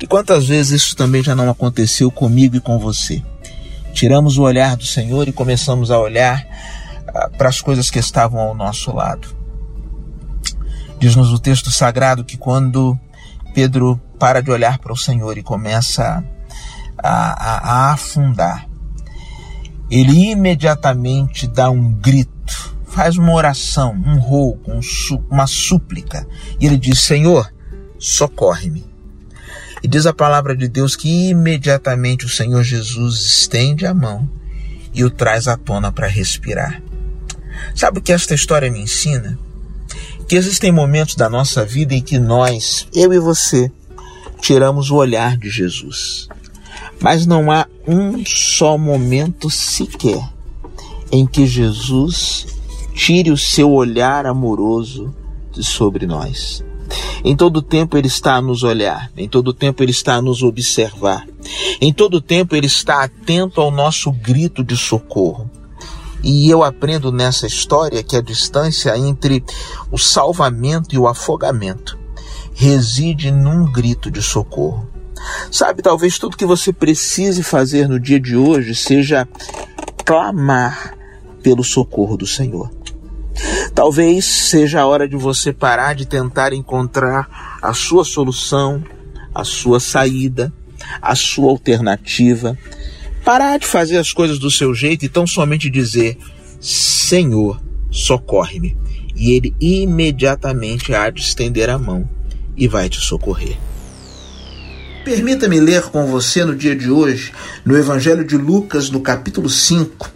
E 0.00 0.06
quantas 0.06 0.48
vezes 0.48 0.82
isso 0.82 0.96
também 0.96 1.22
já 1.22 1.34
não 1.34 1.48
aconteceu 1.48 2.10
comigo 2.10 2.56
e 2.56 2.60
com 2.60 2.78
você? 2.78 3.22
Tiramos 3.92 4.38
o 4.38 4.42
olhar 4.42 4.76
do 4.76 4.84
Senhor 4.84 5.28
e 5.28 5.32
começamos 5.32 5.90
a 5.90 5.98
olhar 5.98 6.44
ah, 7.08 7.30
para 7.38 7.48
as 7.48 7.60
coisas 7.60 7.90
que 7.90 7.98
estavam 7.98 8.40
ao 8.40 8.54
nosso 8.54 8.92
lado. 8.92 9.28
Diz-nos 10.98 11.32
o 11.32 11.38
texto 11.38 11.70
sagrado 11.70 12.24
que 12.24 12.36
quando 12.36 12.98
Pedro 13.54 14.00
para 14.18 14.42
de 14.42 14.50
olhar 14.50 14.78
para 14.78 14.92
o 14.92 14.96
Senhor 14.96 15.38
e 15.38 15.42
começa 15.42 16.24
a, 16.98 17.08
a, 17.08 17.88
a 17.88 17.92
afundar, 17.92 18.68
ele 19.90 20.30
imediatamente 20.30 21.46
dá 21.46 21.70
um 21.70 21.92
grito 21.92 22.73
faz 22.94 23.18
uma 23.18 23.32
oração, 23.32 23.92
um 24.06 24.18
roubo, 24.18 24.70
um 24.70 24.80
uma 25.28 25.48
súplica, 25.48 26.26
e 26.60 26.66
ele 26.66 26.78
diz: 26.78 27.00
Senhor, 27.00 27.52
socorre-me. 27.98 28.86
E 29.82 29.88
diz 29.88 30.06
a 30.06 30.14
palavra 30.14 30.56
de 30.56 30.68
Deus 30.68 30.94
que 30.94 31.28
imediatamente 31.28 32.24
o 32.24 32.28
Senhor 32.28 32.62
Jesus 32.62 33.20
estende 33.20 33.84
a 33.84 33.92
mão 33.92 34.30
e 34.94 35.04
o 35.04 35.10
traz 35.10 35.48
à 35.48 35.56
tona 35.56 35.90
para 35.90 36.06
respirar. 36.06 36.80
Sabe 37.74 37.98
o 37.98 38.02
que 38.02 38.12
esta 38.12 38.34
história 38.34 38.70
me 38.70 38.80
ensina? 38.80 39.38
Que 40.28 40.36
existem 40.36 40.72
momentos 40.72 41.16
da 41.16 41.28
nossa 41.28 41.64
vida 41.64 41.94
em 41.94 42.00
que 42.00 42.18
nós, 42.18 42.88
eu 42.94 43.12
e 43.12 43.18
você, 43.18 43.70
tiramos 44.40 44.90
o 44.90 44.96
olhar 44.96 45.36
de 45.36 45.50
Jesus. 45.50 46.28
Mas 47.00 47.26
não 47.26 47.50
há 47.50 47.66
um 47.86 48.24
só 48.24 48.78
momento 48.78 49.50
sequer 49.50 50.22
em 51.12 51.26
que 51.26 51.46
Jesus 51.46 52.46
tire 52.94 53.30
o 53.30 53.36
seu 53.36 53.72
olhar 53.72 54.24
amoroso 54.24 55.14
de 55.52 55.62
sobre 55.62 56.06
nós. 56.06 56.64
Em 57.24 57.34
todo 57.34 57.60
tempo 57.60 57.98
ele 57.98 58.06
está 58.06 58.36
a 58.36 58.42
nos 58.42 58.62
olhar, 58.62 59.10
em 59.16 59.28
todo 59.28 59.52
tempo 59.52 59.82
ele 59.82 59.90
está 59.90 60.14
a 60.14 60.22
nos 60.22 60.42
observar, 60.42 61.26
em 61.80 61.92
todo 61.92 62.20
tempo 62.20 62.54
ele 62.54 62.66
está 62.66 63.02
atento 63.02 63.60
ao 63.60 63.70
nosso 63.70 64.12
grito 64.12 64.62
de 64.62 64.76
socorro. 64.76 65.50
E 66.22 66.48
eu 66.48 66.62
aprendo 66.62 67.12
nessa 67.12 67.46
história 67.46 68.02
que 68.02 68.16
a 68.16 68.22
distância 68.22 68.96
entre 68.96 69.44
o 69.90 69.98
salvamento 69.98 70.94
e 70.94 70.98
o 70.98 71.06
afogamento 71.06 71.98
reside 72.54 73.30
num 73.30 73.70
grito 73.70 74.10
de 74.10 74.22
socorro. 74.22 74.88
Sabe, 75.50 75.82
talvez 75.82 76.18
tudo 76.18 76.36
que 76.36 76.46
você 76.46 76.72
precise 76.72 77.42
fazer 77.42 77.88
no 77.88 77.98
dia 77.98 78.20
de 78.20 78.36
hoje 78.36 78.74
seja 78.74 79.28
clamar 80.04 80.94
pelo 81.42 81.62
socorro 81.62 82.16
do 82.16 82.26
Senhor. 82.26 82.70
Talvez 83.74 84.24
seja 84.24 84.80
a 84.80 84.86
hora 84.86 85.08
de 85.08 85.16
você 85.16 85.52
parar 85.52 85.94
de 85.94 86.06
tentar 86.06 86.52
encontrar 86.52 87.58
a 87.60 87.72
sua 87.74 88.04
solução, 88.04 88.82
a 89.34 89.44
sua 89.44 89.80
saída, 89.80 90.52
a 91.00 91.14
sua 91.14 91.50
alternativa. 91.50 92.56
Parar 93.24 93.58
de 93.58 93.66
fazer 93.66 93.96
as 93.96 94.12
coisas 94.12 94.38
do 94.38 94.50
seu 94.50 94.74
jeito 94.74 95.04
e 95.04 95.08
tão 95.08 95.26
somente 95.26 95.68
dizer: 95.70 96.18
Senhor, 96.60 97.60
socorre-me. 97.90 98.76
E 99.16 99.32
ele 99.32 99.54
imediatamente 99.60 100.94
há 100.94 101.08
de 101.08 101.20
estender 101.20 101.70
a 101.70 101.78
mão 101.78 102.08
e 102.56 102.66
vai 102.66 102.88
te 102.88 103.00
socorrer. 103.00 103.56
Permita-me 105.04 105.60
ler 105.60 105.82
com 105.82 106.06
você 106.06 106.44
no 106.44 106.56
dia 106.56 106.74
de 106.74 106.90
hoje, 106.90 107.32
no 107.64 107.76
Evangelho 107.76 108.24
de 108.24 108.36
Lucas, 108.36 108.88
no 108.88 109.00
capítulo 109.00 109.50
5, 109.50 110.10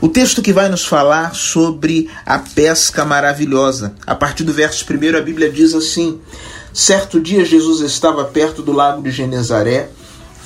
o 0.00 0.08
texto 0.08 0.42
que 0.42 0.52
vai 0.52 0.68
nos 0.68 0.84
falar 0.84 1.34
sobre 1.34 2.08
a 2.24 2.38
pesca 2.38 3.04
maravilhosa. 3.04 3.94
A 4.06 4.14
partir 4.14 4.44
do 4.44 4.52
verso 4.52 4.84
1, 4.84 5.16
a 5.16 5.20
Bíblia 5.20 5.50
diz 5.50 5.74
assim: 5.74 6.20
Certo 6.72 7.20
dia 7.20 7.44
Jesus 7.44 7.80
estava 7.80 8.24
perto 8.24 8.62
do 8.62 8.72
lago 8.72 9.02
de 9.02 9.10
Genezaré 9.10 9.90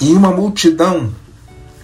e 0.01 0.13
uma 0.13 0.31
multidão 0.31 1.13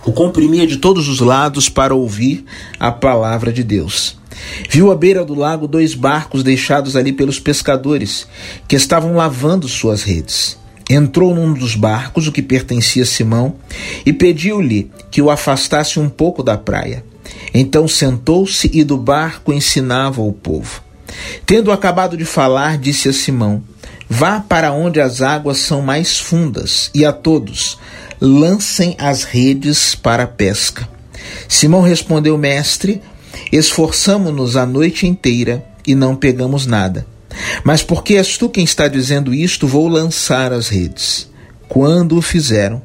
o 0.05 0.13
comprimia 0.13 0.67
de 0.67 0.79
todos 0.79 1.09
os 1.09 1.21
lados 1.21 1.69
para 1.69 1.95
ouvir 1.95 2.45
a 2.79 2.91
palavra 2.91 3.53
de 3.53 3.63
Deus. 3.63 4.19
Viu 4.71 4.91
à 4.91 4.97
beira 4.97 5.25
do 5.25 5.35
lago 5.35 5.69
dois 5.69 5.95
barcos 5.95 6.43
deixados 6.43 6.97
ali 6.97 7.13
pelos 7.13 7.39
pescadores, 7.39 8.27
que 8.67 8.77
estavam 8.77 9.15
lavando 9.15 9.69
suas 9.69 10.03
redes. 10.03 10.59
Entrou 10.89 11.35
num 11.35 11.53
dos 11.53 11.77
barcos, 11.77 12.27
o 12.27 12.33
que 12.33 12.43
pertencia 12.43 13.03
a 13.03 13.07
Simão, 13.07 13.57
e 14.05 14.13
pediu-lhe 14.13 14.91
que 15.11 15.21
o 15.21 15.31
afastasse 15.31 16.01
um 16.01 16.09
pouco 16.09 16.43
da 16.43 16.57
praia. 16.57 17.05
Então 17.53 17.89
sentou-se 17.89 18.71
e 18.73 18.85
do 18.85 18.97
barco 18.97 19.53
ensinava 19.53 20.23
o 20.23 20.33
povo. 20.33 20.83
Tendo 21.45 21.73
acabado 21.73 22.17
de 22.17 22.25
falar, 22.25 22.79
disse 22.79 23.09
a 23.09 23.13
Simão: 23.13 23.63
Vá 24.09 24.41
para 24.41 24.73
onde 24.73 25.01
as 25.01 25.23
águas 25.23 25.59
são 25.59 25.83
mais 25.83 26.19
fundas, 26.19 26.91
e 26.95 27.05
a 27.05 27.13
todos 27.13 27.79
lancem 28.21 28.95
as 28.99 29.25
redes 29.25 29.95
para 29.95 30.25
a 30.25 30.29
pesca. 30.29 30.89
Simão 31.49 31.81
respondeu: 31.81 32.37
Mestre, 32.37 33.01
esforçamo-nos 33.53 34.57
a 34.57 34.67
noite 34.67 35.07
inteira 35.07 35.65
e 35.87 35.95
não 35.95 36.15
pegamos 36.15 36.67
nada. 36.67 37.07
Mas 37.65 37.83
porque 37.83 38.15
és 38.15 38.37
tu 38.37 38.49
quem 38.49 38.65
está 38.65 38.89
dizendo 38.89 39.33
isto, 39.33 39.67
vou 39.67 39.89
lançar 39.89 40.53
as 40.53 40.69
redes. 40.69 41.29
Quando 41.69 42.19
o 42.19 42.23
fizeram, 42.23 42.83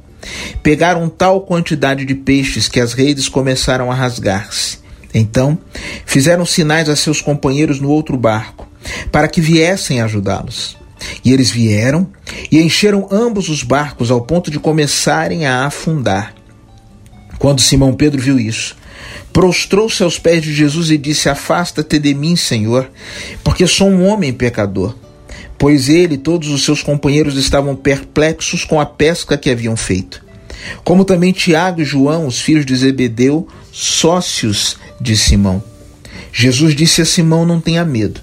pegaram 0.61 1.09
tal 1.09 1.41
quantidade 1.41 2.05
de 2.05 2.15
peixes 2.15 2.67
que 2.67 2.79
as 2.79 2.93
redes 2.93 3.29
começaram 3.29 3.91
a 3.91 3.95
rasgar-se. 3.95 4.79
Então, 5.13 5.57
fizeram 6.05 6.45
sinais 6.45 6.89
a 6.89 6.95
seus 6.95 7.21
companheiros 7.21 7.79
no 7.79 7.89
outro 7.89 8.17
barco, 8.17 8.67
para 9.11 9.27
que 9.27 9.39
viessem 9.39 10.01
ajudá-los. 10.01 10.77
E 11.23 11.31
eles 11.31 11.49
vieram 11.49 12.09
e 12.51 12.61
encheram 12.61 13.07
ambos 13.11 13.49
os 13.49 13.63
barcos 13.63 14.11
ao 14.11 14.21
ponto 14.21 14.51
de 14.51 14.59
começarem 14.59 15.45
a 15.45 15.65
afundar. 15.65 16.33
Quando 17.37 17.61
Simão 17.61 17.93
Pedro 17.93 18.21
viu 18.21 18.39
isso, 18.39 18.75
prostrou-se 19.31 20.01
aos 20.03 20.17
pés 20.17 20.41
de 20.41 20.53
Jesus 20.53 20.89
e 20.89 20.97
disse: 20.97 21.29
Afasta-te 21.29 21.99
de 21.99 22.13
mim, 22.13 22.35
Senhor, 22.35 22.89
porque 23.43 23.67
sou 23.67 23.89
um 23.89 24.05
homem 24.05 24.33
pecador. 24.33 24.95
Pois 25.57 25.89
ele 25.89 26.15
e 26.15 26.19
todos 26.19 26.49
os 26.49 26.63
seus 26.63 26.83
companheiros 26.83 27.37
estavam 27.37 27.75
perplexos 27.75 28.63
com 28.63 28.79
a 28.79 28.85
pesca 28.85 29.37
que 29.37 29.49
haviam 29.49 29.75
feito. 29.75 30.23
Como 30.83 31.05
também 31.05 31.31
Tiago 31.31 31.81
e 31.81 31.85
João, 31.85 32.27
os 32.27 32.41
filhos 32.41 32.65
de 32.65 32.75
Zebedeu, 32.75 33.47
sócios 33.71 34.77
de 34.99 35.15
Simão. 35.15 35.63
Jesus 36.31 36.75
disse 36.75 37.01
a 37.01 37.05
Simão: 37.05 37.45
Não 37.45 37.61
tenha 37.61 37.85
medo. 37.85 38.21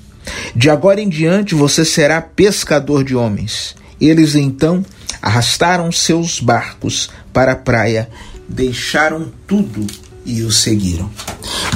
De 0.55 0.71
agora 0.71 1.01
em 1.01 1.09
diante 1.09 1.55
você 1.55 1.85
será 1.85 2.21
pescador 2.21 3.05
de 3.05 3.15
homens. 3.15 3.75
Eles 4.01 4.35
então 4.35 4.85
arrastaram 5.21 5.91
seus 5.93 6.41
barcos 6.41 7.11
para 7.33 7.53
a 7.53 7.57
praia, 7.57 8.09
deixaram 8.49 9.33
tudo 9.47 9.87
e 10.25 10.43
o 10.43 10.51
seguiram. 10.51 11.11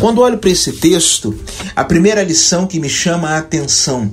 Quando 0.01 0.21
olho 0.21 0.38
para 0.38 0.51
esse 0.51 0.73
texto, 0.73 1.38
a 1.75 1.85
primeira 1.85 2.23
lição 2.23 2.66
que 2.66 2.79
me 2.79 2.88
chama 2.88 3.31
a 3.31 3.38
atenção 3.38 4.12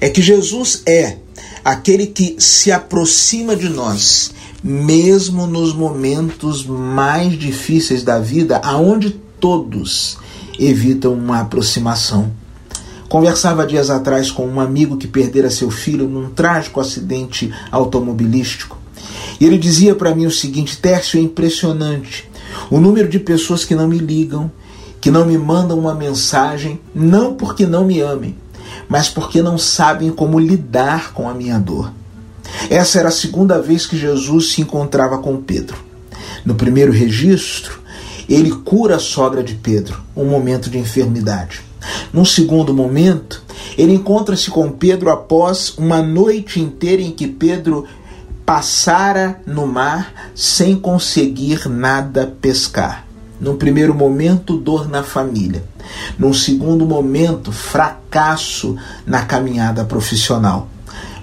é 0.00 0.08
que 0.08 0.22
Jesus 0.22 0.82
é 0.86 1.16
aquele 1.64 2.06
que 2.06 2.36
se 2.38 2.70
aproxima 2.70 3.56
de 3.56 3.68
nós, 3.68 4.32
mesmo 4.62 5.46
nos 5.46 5.74
momentos 5.74 6.64
mais 6.64 7.38
difíceis 7.38 8.02
da 8.02 8.18
vida, 8.18 8.58
aonde 8.58 9.10
todos 9.40 10.18
evitam 10.58 11.12
uma 11.12 11.40
aproximação. 11.40 12.30
Conversava 13.08 13.66
dias 13.66 13.90
atrás 13.90 14.30
com 14.30 14.46
um 14.46 14.60
amigo 14.60 14.96
que 14.96 15.06
perdera 15.06 15.50
seu 15.50 15.70
filho 15.70 16.08
num 16.08 16.30
trágico 16.30 16.80
acidente 16.80 17.52
automobilístico. 17.70 18.78
E 19.40 19.44
ele 19.44 19.58
dizia 19.58 19.94
para 19.94 20.14
mim 20.14 20.26
o 20.26 20.30
seguinte: 20.30 20.78
Tércio, 20.78 21.18
é 21.18 21.22
impressionante 21.22 22.28
o 22.70 22.80
número 22.80 23.08
de 23.08 23.18
pessoas 23.18 23.64
que 23.64 23.74
não 23.74 23.88
me 23.88 23.98
ligam, 23.98 24.50
que 25.00 25.10
não 25.10 25.24
me 25.24 25.38
mandam 25.38 25.78
uma 25.78 25.94
mensagem, 25.94 26.80
não 26.94 27.34
porque 27.34 27.66
não 27.66 27.84
me 27.84 28.00
amem, 28.00 28.34
mas 28.88 29.08
porque 29.08 29.42
não 29.42 29.58
sabem 29.58 30.10
como 30.10 30.38
lidar 30.38 31.12
com 31.12 31.28
a 31.28 31.34
minha 31.34 31.58
dor. 31.58 31.92
Essa 32.70 33.00
era 33.00 33.08
a 33.08 33.12
segunda 33.12 33.60
vez 33.60 33.86
que 33.86 33.96
Jesus 33.96 34.52
se 34.52 34.60
encontrava 34.60 35.18
com 35.18 35.36
Pedro. 35.42 35.76
No 36.44 36.54
primeiro 36.54 36.92
registro, 36.92 37.80
ele 38.28 38.50
cura 38.50 38.96
a 38.96 39.00
sogra 39.00 39.42
de 39.42 39.54
Pedro, 39.54 40.00
um 40.16 40.24
momento 40.24 40.70
de 40.70 40.78
enfermidade. 40.78 41.60
Num 42.12 42.24
segundo 42.24 42.74
momento, 42.74 43.42
ele 43.76 43.94
encontra-se 43.94 44.50
com 44.50 44.70
Pedro 44.70 45.10
após 45.10 45.76
uma 45.76 46.02
noite 46.02 46.60
inteira 46.60 47.02
em 47.02 47.12
que 47.12 47.26
Pedro 47.26 47.86
passara 48.44 49.40
no 49.46 49.66
mar 49.66 50.30
sem 50.34 50.76
conseguir 50.76 51.68
nada 51.68 52.32
pescar. 52.40 53.06
Num 53.40 53.56
primeiro 53.56 53.94
momento, 53.94 54.56
dor 54.56 54.88
na 54.88 55.02
família. 55.02 55.62
Num 56.18 56.32
segundo 56.32 56.86
momento, 56.86 57.52
fracasso 57.52 58.76
na 59.06 59.24
caminhada 59.24 59.84
profissional. 59.84 60.68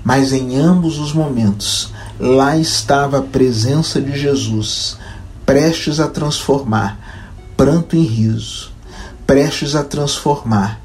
Mas 0.04 0.34
em 0.34 0.58
ambos 0.58 1.00
os 1.00 1.14
momentos, 1.14 1.92
lá 2.20 2.58
estava 2.58 3.20
a 3.20 3.22
presença 3.22 4.02
de 4.02 4.18
Jesus, 4.18 4.98
prestes 5.46 6.00
a 6.00 6.08
transformar 6.08 7.00
pranto 7.56 7.96
em 7.96 8.04
riso, 8.04 8.72
prestes 9.26 9.76
a 9.76 9.84
transformar 9.84 10.82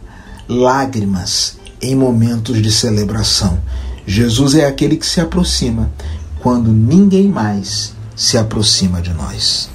lágrimas 0.49 1.59
em 1.83 1.95
momentos 1.95 2.61
de 2.63 2.71
celebração. 2.71 3.59
Jesus 4.07 4.55
é 4.55 4.67
aquele 4.67 4.97
que 4.97 5.07
se 5.07 5.21
aproxima 5.21 5.91
quando 6.41 6.71
ninguém 6.71 7.29
mais 7.29 7.93
se 8.17 8.39
aproxima 8.39 9.03
de 9.03 9.13
nós. 9.13 9.69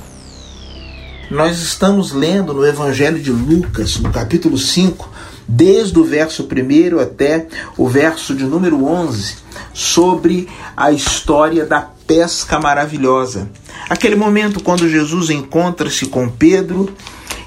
Nós 1.34 1.64
estamos 1.64 2.12
lendo 2.12 2.54
no 2.54 2.64
Evangelho 2.64 3.20
de 3.20 3.32
Lucas, 3.32 3.98
no 3.98 4.12
capítulo 4.12 4.56
5, 4.56 5.10
desde 5.48 5.98
o 5.98 6.04
verso 6.04 6.44
1 6.48 7.00
até 7.00 7.48
o 7.76 7.88
verso 7.90 8.36
de 8.36 8.44
número 8.44 8.86
11, 8.86 9.38
sobre 9.74 10.48
a 10.78 10.92
história 10.92 11.66
da 11.66 11.82
pesca 11.82 12.60
maravilhosa. 12.60 13.50
Aquele 13.90 14.16
momento 14.16 14.62
quando 14.62 14.88
Jesus 14.88 15.32
encontra-se 15.32 16.06
com 16.06 16.30
Pedro 16.30 16.94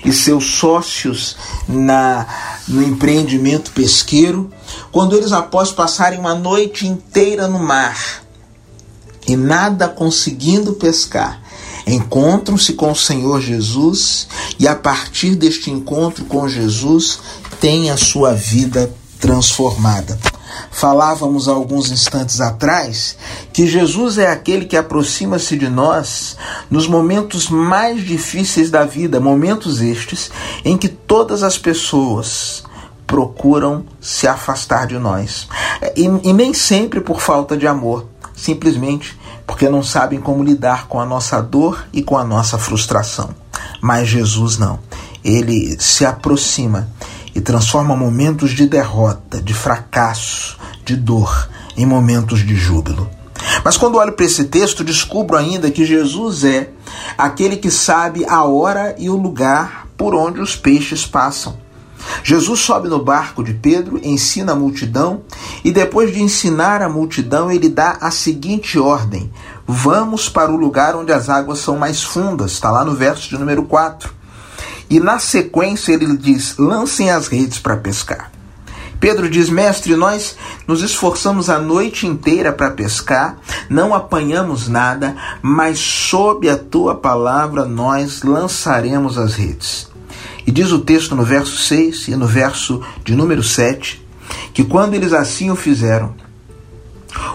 e 0.05 0.13
seus 0.13 0.57
sócios 0.57 1.37
na 1.69 2.27
no 2.67 2.83
empreendimento 2.83 3.71
pesqueiro, 3.71 4.51
quando 4.91 5.17
eles 5.17 5.31
após 5.31 5.71
passarem 5.71 6.19
uma 6.19 6.35
noite 6.35 6.89
inteira 6.89 7.47
no 7.47 7.61
mar 7.61 7.97
e 9.29 9.37
nada 9.37 9.87
conseguindo 9.87 10.73
pescar, 10.73 11.46
encontram-se 11.87 12.73
com 12.73 12.91
o 12.91 12.97
Senhor 12.97 13.41
Jesus 13.41 14.27
e 14.59 14.67
a 14.67 14.75
partir 14.75 15.37
deste 15.37 15.71
encontro 15.71 16.25
com 16.25 16.49
Jesus 16.49 17.21
têm 17.61 17.91
a 17.91 17.97
sua 17.97 18.35
vida 18.35 18.93
transformada. 19.21 20.19
Falávamos 20.71 21.49
há 21.49 21.53
alguns 21.53 21.91
instantes 21.91 22.41
atrás 22.41 23.17
que 23.53 23.67
Jesus 23.67 24.19
é 24.19 24.31
aquele 24.31 24.65
que 24.65 24.77
aproxima-se 24.77 25.57
de 25.57 25.69
nós 25.69 26.37
nos 26.71 26.87
momentos 26.87 27.49
mais 27.49 28.05
difíceis 28.05 28.71
da 28.71 28.85
vida, 28.85 29.21
momentos 29.21 29.81
estes 29.81 30.31
em 30.65 30.77
que 30.77 30.89
todas 30.89 31.43
as 31.43 31.57
pessoas 31.57 32.65
procuram 33.07 33.85
se 34.01 34.27
afastar 34.27 34.87
de 34.87 34.99
nós. 34.99 35.49
E, 35.97 36.05
e 36.05 36.33
nem 36.33 36.53
sempre 36.53 37.01
por 37.01 37.21
falta 37.21 37.57
de 37.57 37.67
amor, 37.67 38.07
simplesmente 38.35 39.17
porque 39.47 39.69
não 39.69 39.83
sabem 39.83 40.21
como 40.21 40.43
lidar 40.43 40.89
com 40.89 41.01
a 41.01 41.07
nossa 41.07 41.41
dor 41.41 41.87
e 41.93 42.03
com 42.03 42.19
a 42.19 42.25
nossa 42.25 42.59
frustração. 42.59 43.31
Mas 43.81 44.09
Jesus 44.09 44.59
não. 44.59 44.79
Ele 45.25 45.77
se 45.81 46.05
aproxima 46.05 46.89
e 47.35 47.41
transforma 47.41 47.95
momentos 47.95 48.51
de 48.51 48.67
derrota, 48.67 49.41
de 49.41 49.55
fracasso, 49.55 50.59
de 50.85 50.97
dor 50.97 51.49
em 51.77 51.85
momentos 51.85 52.41
de 52.41 52.57
júbilo. 52.57 53.09
Mas 53.65 53.77
quando 53.77 53.99
olho 53.99 54.13
para 54.13 54.25
esse 54.25 54.45
texto, 54.45 54.83
descubro 54.83 55.37
ainda 55.37 55.71
que 55.71 55.85
Jesus 55.85 56.45
é 56.45 56.71
aquele 57.17 57.57
que 57.57 57.71
sabe 57.71 58.25
a 58.27 58.45
hora 58.45 58.95
e 58.99 59.11
o 59.11 59.17
lugar 59.17 59.87
por 59.97 60.15
onde 60.15 60.41
os 60.41 60.57
peixes 60.57 61.07
passam. 61.07 61.57
Jesus 62.23 62.61
sobe 62.61 62.89
no 62.89 63.03
barco 63.03 63.43
de 63.43 63.55
Pedro, 63.55 64.01
ensina 64.03 64.53
a 64.53 64.57
multidão 64.57 65.23
e 65.65 65.71
depois 65.71 66.13
de 66.13 66.23
ensinar 66.23 66.83
a 66.83 66.89
multidão, 66.89 67.51
ele 67.51 67.69
dá 67.69 67.99
a 68.01 68.11
seguinte 68.11 68.79
ordem: 68.79 69.31
Vamos 69.67 70.29
para 70.29 70.51
o 70.53 70.57
lugar 70.57 70.95
onde 70.95 71.13
as 71.13 71.29
águas 71.29 71.59
são 71.59 71.77
mais 71.77 72.03
fundas. 72.03 72.53
Está 72.53 72.71
lá 72.71 72.85
no 72.85 72.95
verso 72.95 73.29
de 73.29 73.39
número 73.39 73.65
4. 73.65 74.15
E 74.89 75.01
na 75.01 75.19
sequência 75.19 75.93
ele 75.93 76.17
diz: 76.17 76.57
lancem 76.57 77.11
as 77.11 77.27
redes 77.27 77.59
para 77.59 77.77
pescar. 77.77 78.31
Pedro 79.01 79.29
diz: 79.29 79.51
Mestre, 79.51 79.95
nós 79.97 80.37
nos 80.67 80.83
esforçamos 80.83 81.51
a 81.51 81.59
noite 81.59 82.07
inteira 82.07 82.53
para 82.53 82.71
pescar, 82.71 83.37
não 83.69 83.95
apanhamos 83.95 84.69
nada, 84.69 85.17
mas 85.43 85.79
sob 85.79 86.49
a 86.49 86.57
tua 86.57 86.95
palavra 86.95 87.65
nós 87.65 88.23
lançaremos 88.23 89.19
as 89.19 89.35
redes. 89.35 89.96
E 90.47 90.53
diz 90.53 90.71
o 90.71 90.79
texto 90.79 91.15
no 91.17 91.25
verso 91.25 91.57
6 91.57 92.09
e 92.09 92.17
no 92.17 92.27
verso 92.27 92.81
de 93.05 93.15
número 93.15 93.43
7 93.43 94.07
que 94.53 94.65
quando 94.65 94.95
eles 94.95 95.13
assim 95.13 95.51
o 95.51 95.57
fizeram, 95.57 96.15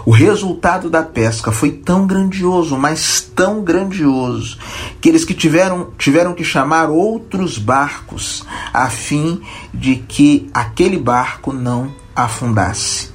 O 0.06 0.12
resultado 0.12 0.90
da 0.90 1.04
pesca 1.04 1.52
foi 1.52 1.72
tão 1.72 2.06
grandioso, 2.06 2.78
mas 2.78 3.22
tão 3.22 3.64
grandioso, 3.64 4.58
que 5.00 5.10
eles 5.10 5.26
que 5.26 5.34
tiveram, 5.34 5.90
tiveram 5.98 6.34
que 6.34 6.44
chamar 6.44 6.90
outros 6.90 7.58
barcos 7.58 8.46
a 8.74 8.90
fim 8.90 9.42
de 9.74 9.96
que 9.96 10.50
aquele 10.54 10.98
barco 10.98 11.52
não 11.54 11.92
afundasse. 12.16 13.10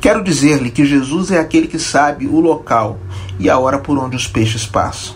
Quero 0.00 0.22
dizer-lhe 0.22 0.70
que 0.70 0.84
Jesus 0.84 1.30
é 1.30 1.38
aquele 1.38 1.66
que 1.66 1.78
sabe 1.78 2.26
o 2.26 2.40
local 2.40 2.98
e 3.38 3.48
a 3.48 3.58
hora 3.58 3.78
por 3.78 3.98
onde 3.98 4.16
os 4.16 4.26
peixes 4.26 4.66
passam. 4.66 5.14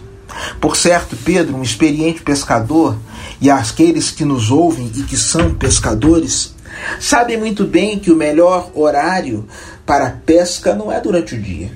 Por 0.60 0.76
certo, 0.76 1.16
Pedro, 1.16 1.56
um 1.56 1.62
experiente 1.62 2.22
pescador, 2.22 2.96
e 3.40 3.50
aqueles 3.50 4.10
que 4.10 4.24
nos 4.24 4.50
ouvem 4.50 4.90
e 4.96 5.02
que 5.02 5.16
são 5.16 5.54
pescadores, 5.54 6.54
sabem 7.00 7.38
muito 7.38 7.64
bem 7.64 7.98
que 7.98 8.10
o 8.10 8.16
melhor 8.16 8.70
horário 8.74 9.46
para 9.86 10.10
pesca 10.10 10.74
não 10.74 10.92
é 10.92 11.00
durante 11.00 11.34
o 11.34 11.40
dia. 11.40 11.70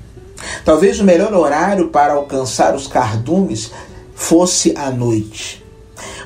Talvez 0.65 0.99
o 0.99 1.05
melhor 1.05 1.33
horário 1.35 1.89
para 1.89 2.15
alcançar 2.15 2.75
os 2.75 2.87
cardumes 2.87 3.71
fosse 4.15 4.75
à 4.77 4.91
noite. 4.91 5.65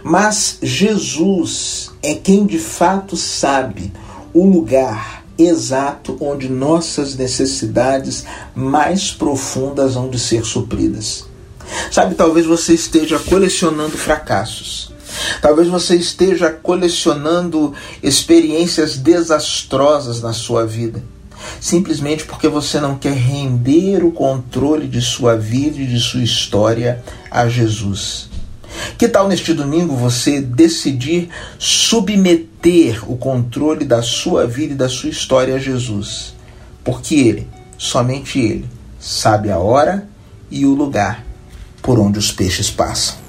Mas 0.03 0.59
Jesus 0.62 1.91
é 2.03 2.14
quem 2.14 2.47
de 2.47 2.59
fato 2.59 3.16
sabe 3.16 3.93
o 4.32 4.45
lugar 4.45 5.24
exato 5.39 6.16
onde 6.20 6.49
nossas 6.49 7.14
necessidades 7.14 8.24
mais 8.55 9.11
profundas 9.11 9.97
hão 9.97 10.09
de 10.09 10.18
ser 10.18 10.45
supridas. 10.45 11.26
Sabe, 11.91 12.14
talvez 12.14 12.47
você 12.47 12.74
esteja 12.74 13.18
colecionando 13.18 13.99
fracassos. 13.99 14.95
Talvez 15.41 15.69
você 15.69 15.97
esteja 15.97 16.51
colecionando 16.51 17.73
experiências 18.03 18.97
desastrosas 18.97 20.21
na 20.21 20.33
sua 20.33 20.67
vida, 20.67 21.03
simplesmente 21.61 22.25
porque 22.25 22.49
você 22.49 22.81
não 22.81 22.97
quer 22.97 23.15
render 23.15 24.05
o 24.05 24.11
controle 24.11 24.89
de 24.89 25.01
sua 25.01 25.37
vida 25.37 25.79
e 25.79 25.87
de 25.87 26.01
sua 26.01 26.23
história 26.23 27.03
a 27.31 27.49
Jesus. 27.49 28.29
Que 28.99 29.09
tal 29.09 29.29
neste 29.29 29.55
domingo 29.55 29.95
você 29.95 30.41
decidir 30.41 31.29
submeter 31.59 33.11
o 33.11 33.17
controle 33.17 33.85
da 33.85 34.03
sua 34.03 34.47
vida 34.47 34.75
e 34.75 34.77
da 34.77 34.89
sua 34.89 35.09
história 35.09 35.55
a 35.55 35.59
Jesus? 35.59 36.35
Porque 36.85 37.15
Ele, 37.15 37.49
somente 37.79 38.39
Ele, 38.39 38.67
sabe 38.99 39.51
a 39.51 39.59
hora 39.59 40.09
e 40.51 40.67
o 40.67 40.75
lugar 40.75 41.25
por 41.83 41.99
onde 41.99 42.19
os 42.19 42.33
peixes 42.33 42.71
passam. 42.71 43.26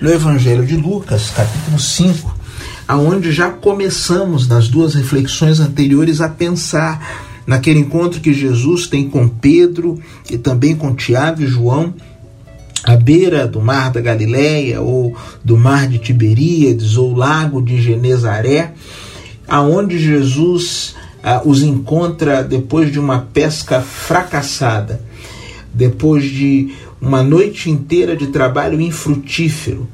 No 0.00 0.10
Evangelho 0.10 0.66
de 0.66 0.76
Lucas, 0.76 1.30
capítulo 1.30 1.78
5, 1.78 2.34
aonde 2.86 3.32
já 3.32 3.50
começamos 3.50 4.48
nas 4.48 4.68
duas 4.68 4.94
reflexões 4.94 5.60
anteriores 5.60 6.20
a 6.20 6.28
pensar 6.28 7.42
naquele 7.46 7.80
encontro 7.80 8.20
que 8.20 8.34
Jesus 8.34 8.86
tem 8.86 9.08
com 9.08 9.28
Pedro 9.28 9.98
e 10.28 10.36
também 10.36 10.74
com 10.74 10.94
Tiago 10.94 11.42
e 11.42 11.46
João 11.46 11.94
à 12.82 12.96
beira 12.96 13.46
do 13.46 13.60
mar 13.60 13.90
da 13.90 14.00
Galileia 14.00 14.80
ou 14.80 15.16
do 15.42 15.56
mar 15.56 15.88
de 15.88 15.98
Tiberíades 15.98 16.96
ou 16.96 17.14
lago 17.14 17.62
de 17.62 17.80
Genezaré, 17.80 18.74
aonde 19.48 19.98
Jesus 19.98 20.94
ah, 21.22 21.40
os 21.44 21.62
encontra 21.62 22.42
depois 22.42 22.92
de 22.92 22.98
uma 22.98 23.20
pesca 23.20 23.80
fracassada, 23.80 25.00
depois 25.72 26.24
de 26.24 26.74
uma 27.00 27.22
noite 27.22 27.70
inteira 27.70 28.16
de 28.16 28.28
trabalho 28.28 28.80
infrutífero. 28.80 29.88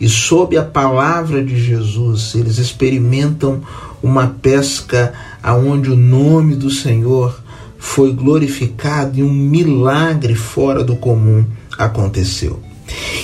E 0.00 0.08
sob 0.08 0.56
a 0.56 0.64
palavra 0.64 1.42
de 1.42 1.62
Jesus, 1.62 2.34
eles 2.34 2.58
experimentam 2.58 3.62
uma 4.02 4.26
pesca 4.26 5.14
aonde 5.42 5.90
o 5.90 5.96
nome 5.96 6.56
do 6.56 6.70
Senhor 6.70 7.42
foi 7.78 8.12
glorificado 8.12 9.18
e 9.18 9.22
um 9.22 9.32
milagre 9.32 10.34
fora 10.34 10.82
do 10.82 10.96
comum 10.96 11.44
aconteceu. 11.78 12.60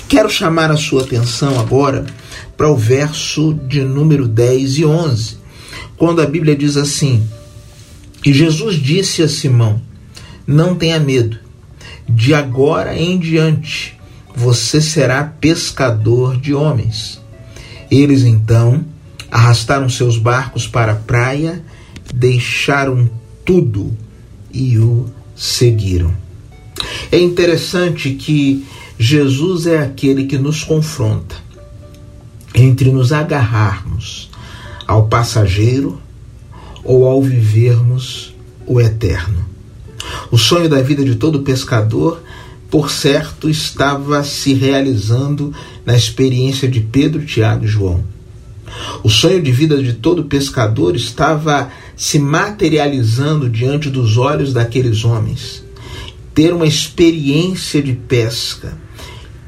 Quero 0.09 0.29
chamar 0.29 0.71
a 0.71 0.77
sua 0.77 1.03
atenção 1.03 1.59
agora 1.59 2.07
para 2.57 2.69
o 2.71 2.77
verso 2.77 3.55
de 3.55 3.83
número 3.83 4.29
10 4.29 4.79
e 4.79 4.85
11, 4.85 5.39
quando 5.97 6.21
a 6.21 6.27
Bíblia 6.27 6.55
diz 6.55 6.77
assim: 6.77 7.27
E 8.25 8.33
Jesus 8.33 8.77
disse 8.77 9.23
a 9.23 9.29
Simão: 9.29 9.81
Não 10.47 10.75
tenha 10.75 11.01
medo, 11.01 11.39
de 12.15 12.35
agora 12.35 12.99
em 12.99 13.19
diante 13.19 13.99
você 14.35 14.81
será 14.81 15.25
pescador 15.25 16.37
de 16.37 16.55
homens. 16.55 17.21
Eles 17.91 18.23
então 18.23 18.85
arrastaram 19.31 19.89
seus 19.89 20.19
barcos 20.19 20.67
para 20.67 20.93
a 20.93 20.97
praia, 20.97 21.63
deixaram 22.15 23.09
tudo 23.45 23.97
e 24.53 24.79
o 24.79 25.07
seguiram. 25.37 26.15
É 27.13 27.19
interessante 27.19 28.11
que 28.15 28.65
Jesus 28.99 29.67
é 29.67 29.79
aquele 29.79 30.27
que 30.27 30.39
nos 30.39 30.63
confronta 30.63 31.37
entre 32.55 32.91
nos 32.91 33.13
agarrarmos 33.13 34.31
ao 34.87 35.07
passageiro 35.07 36.01
ou 36.83 37.07
ao 37.07 37.23
vivermos 37.23 38.35
o 38.67 38.81
eterno. 38.81 39.50
O 40.31 40.39
sonho 40.39 40.69
da 40.69 40.81
vida 40.81 41.05
de 41.05 41.17
todo 41.17 41.43
pescador, 41.43 42.23
por 42.71 42.91
certo, 42.91 43.51
estava 43.51 44.23
se 44.23 44.55
realizando 44.55 45.53
na 45.85 45.97
experiência 45.97 46.69
de 46.69 46.81
Pedro, 46.81 47.25
Tiago 47.25 47.65
e 47.65 47.69
João. 47.69 48.05
O 49.03 49.11
sonho 49.11 49.43
de 49.43 49.51
vida 49.51 49.83
de 49.83 49.95
todo 49.95 50.25
pescador 50.25 50.95
estava 50.95 51.71
se 51.97 52.19
materializando 52.19 53.49
diante 53.49 53.91
dos 53.91 54.17
olhos 54.17 54.53
daqueles 54.53 55.05
homens 55.05 55.65
ter 56.35 56.53
uma 56.55 56.67
experiência 56.67 57.83
de 57.83 57.93
pesca 57.93 58.79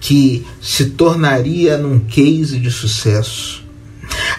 que 0.01 0.45
se 0.61 0.91
tornaria 0.91 1.79
num 1.79 2.01
case 2.01 2.59
de 2.59 2.71
sucesso. 2.71 3.62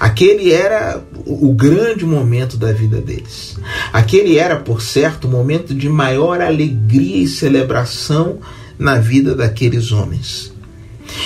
Aquele 0.03 0.51
era 0.51 1.01
o 1.25 1.53
grande 1.53 2.05
momento 2.05 2.57
da 2.57 2.73
vida 2.73 2.99
deles. 2.99 3.55
Aquele 3.93 4.37
era, 4.37 4.57
por 4.57 4.81
certo, 4.81 5.29
o 5.29 5.31
momento 5.31 5.73
de 5.73 5.87
maior 5.87 6.41
alegria 6.41 7.23
e 7.23 7.27
celebração 7.29 8.39
na 8.77 8.99
vida 8.99 9.33
daqueles 9.33 9.93
homens. 9.93 10.51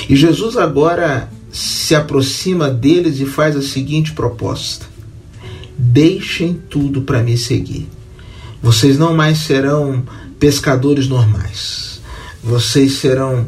E 0.08 0.16
Jesus 0.16 0.56
agora 0.56 1.28
se 1.52 1.96
aproxima 1.96 2.70
deles 2.70 3.20
e 3.20 3.26
faz 3.26 3.56
a 3.56 3.64
seguinte 3.64 4.14
proposta: 4.14 4.86
Deixem 5.76 6.54
tudo 6.70 7.02
para 7.02 7.24
me 7.24 7.36
seguir. 7.36 7.90
Vocês 8.62 8.96
não 9.00 9.16
mais 9.16 9.40
serão 9.40 10.04
pescadores 10.40 11.08
normais. 11.08 12.00
Vocês 12.44 13.00
serão 13.00 13.44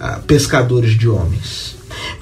ah, 0.00 0.20
pescadores 0.26 0.98
de 0.98 1.08
homens. 1.08 1.71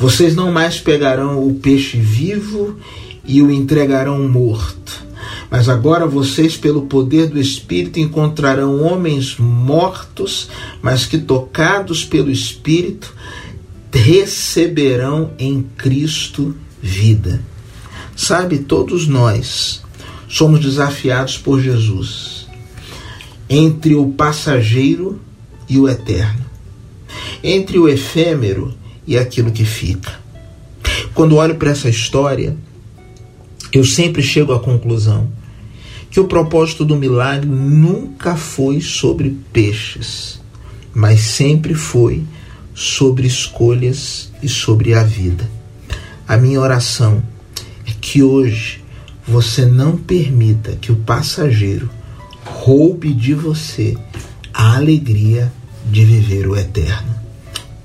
Vocês 0.00 0.34
não 0.34 0.50
mais 0.50 0.80
pegarão 0.80 1.46
o 1.46 1.56
peixe 1.56 1.98
vivo 1.98 2.78
e 3.22 3.42
o 3.42 3.50
entregarão 3.50 4.26
morto. 4.26 5.04
Mas 5.50 5.68
agora 5.68 6.06
vocês, 6.06 6.56
pelo 6.56 6.86
poder 6.86 7.28
do 7.28 7.38
Espírito, 7.38 8.00
encontrarão 8.00 8.82
homens 8.82 9.36
mortos, 9.36 10.48
mas 10.80 11.04
que, 11.04 11.18
tocados 11.18 12.02
pelo 12.02 12.30
Espírito, 12.30 13.14
receberão 13.92 15.32
em 15.38 15.66
Cristo 15.76 16.56
vida. 16.80 17.42
Sabe, 18.16 18.60
todos 18.60 19.06
nós 19.06 19.82
somos 20.26 20.60
desafiados 20.60 21.36
por 21.36 21.60
Jesus 21.60 22.48
entre 23.50 23.94
o 23.94 24.06
passageiro 24.12 25.20
e 25.68 25.78
o 25.78 25.86
eterno, 25.86 26.46
entre 27.42 27.78
o 27.78 27.86
efêmero 27.86 28.79
e 29.06 29.16
aquilo 29.16 29.50
que 29.50 29.64
fica. 29.64 30.20
Quando 31.14 31.36
olho 31.36 31.56
para 31.56 31.70
essa 31.70 31.88
história, 31.88 32.56
eu 33.72 33.84
sempre 33.84 34.22
chego 34.22 34.52
à 34.52 34.60
conclusão 34.60 35.30
que 36.10 36.18
o 36.18 36.26
propósito 36.26 36.84
do 36.84 36.96
milagre 36.96 37.48
nunca 37.48 38.34
foi 38.34 38.80
sobre 38.80 39.36
peixes, 39.52 40.40
mas 40.92 41.20
sempre 41.20 41.74
foi 41.74 42.24
sobre 42.74 43.26
escolhas 43.26 44.32
e 44.42 44.48
sobre 44.48 44.94
a 44.94 45.04
vida. 45.04 45.48
A 46.26 46.36
minha 46.36 46.60
oração 46.60 47.22
é 47.86 47.92
que 48.00 48.22
hoje 48.22 48.82
você 49.26 49.64
não 49.64 49.96
permita 49.96 50.76
que 50.76 50.90
o 50.90 50.96
passageiro 50.96 51.88
roube 52.44 53.12
de 53.12 53.34
você 53.34 53.96
a 54.52 54.76
alegria 54.76 55.52
de 55.88 56.04
viver 56.04 56.48
o 56.48 56.56
eterno. 56.56 57.14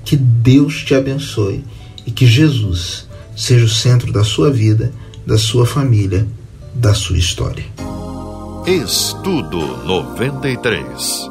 Que 0.05 0.15
Deus 0.15 0.83
te 0.83 0.93
abençoe 0.93 1.63
e 2.05 2.11
que 2.11 2.27
Jesus 2.27 3.07
seja 3.35 3.65
o 3.65 3.69
centro 3.69 4.13
da 4.13 4.23
sua 4.23 4.51
vida, 4.51 4.93
da 5.25 5.37
sua 5.37 5.65
família, 5.65 6.27
da 6.73 6.93
sua 6.93 7.17
história. 7.17 7.65
Estudo 8.67 9.59
93. 9.85 11.29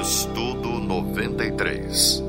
Estudo 0.00 0.80
93. 0.80 2.23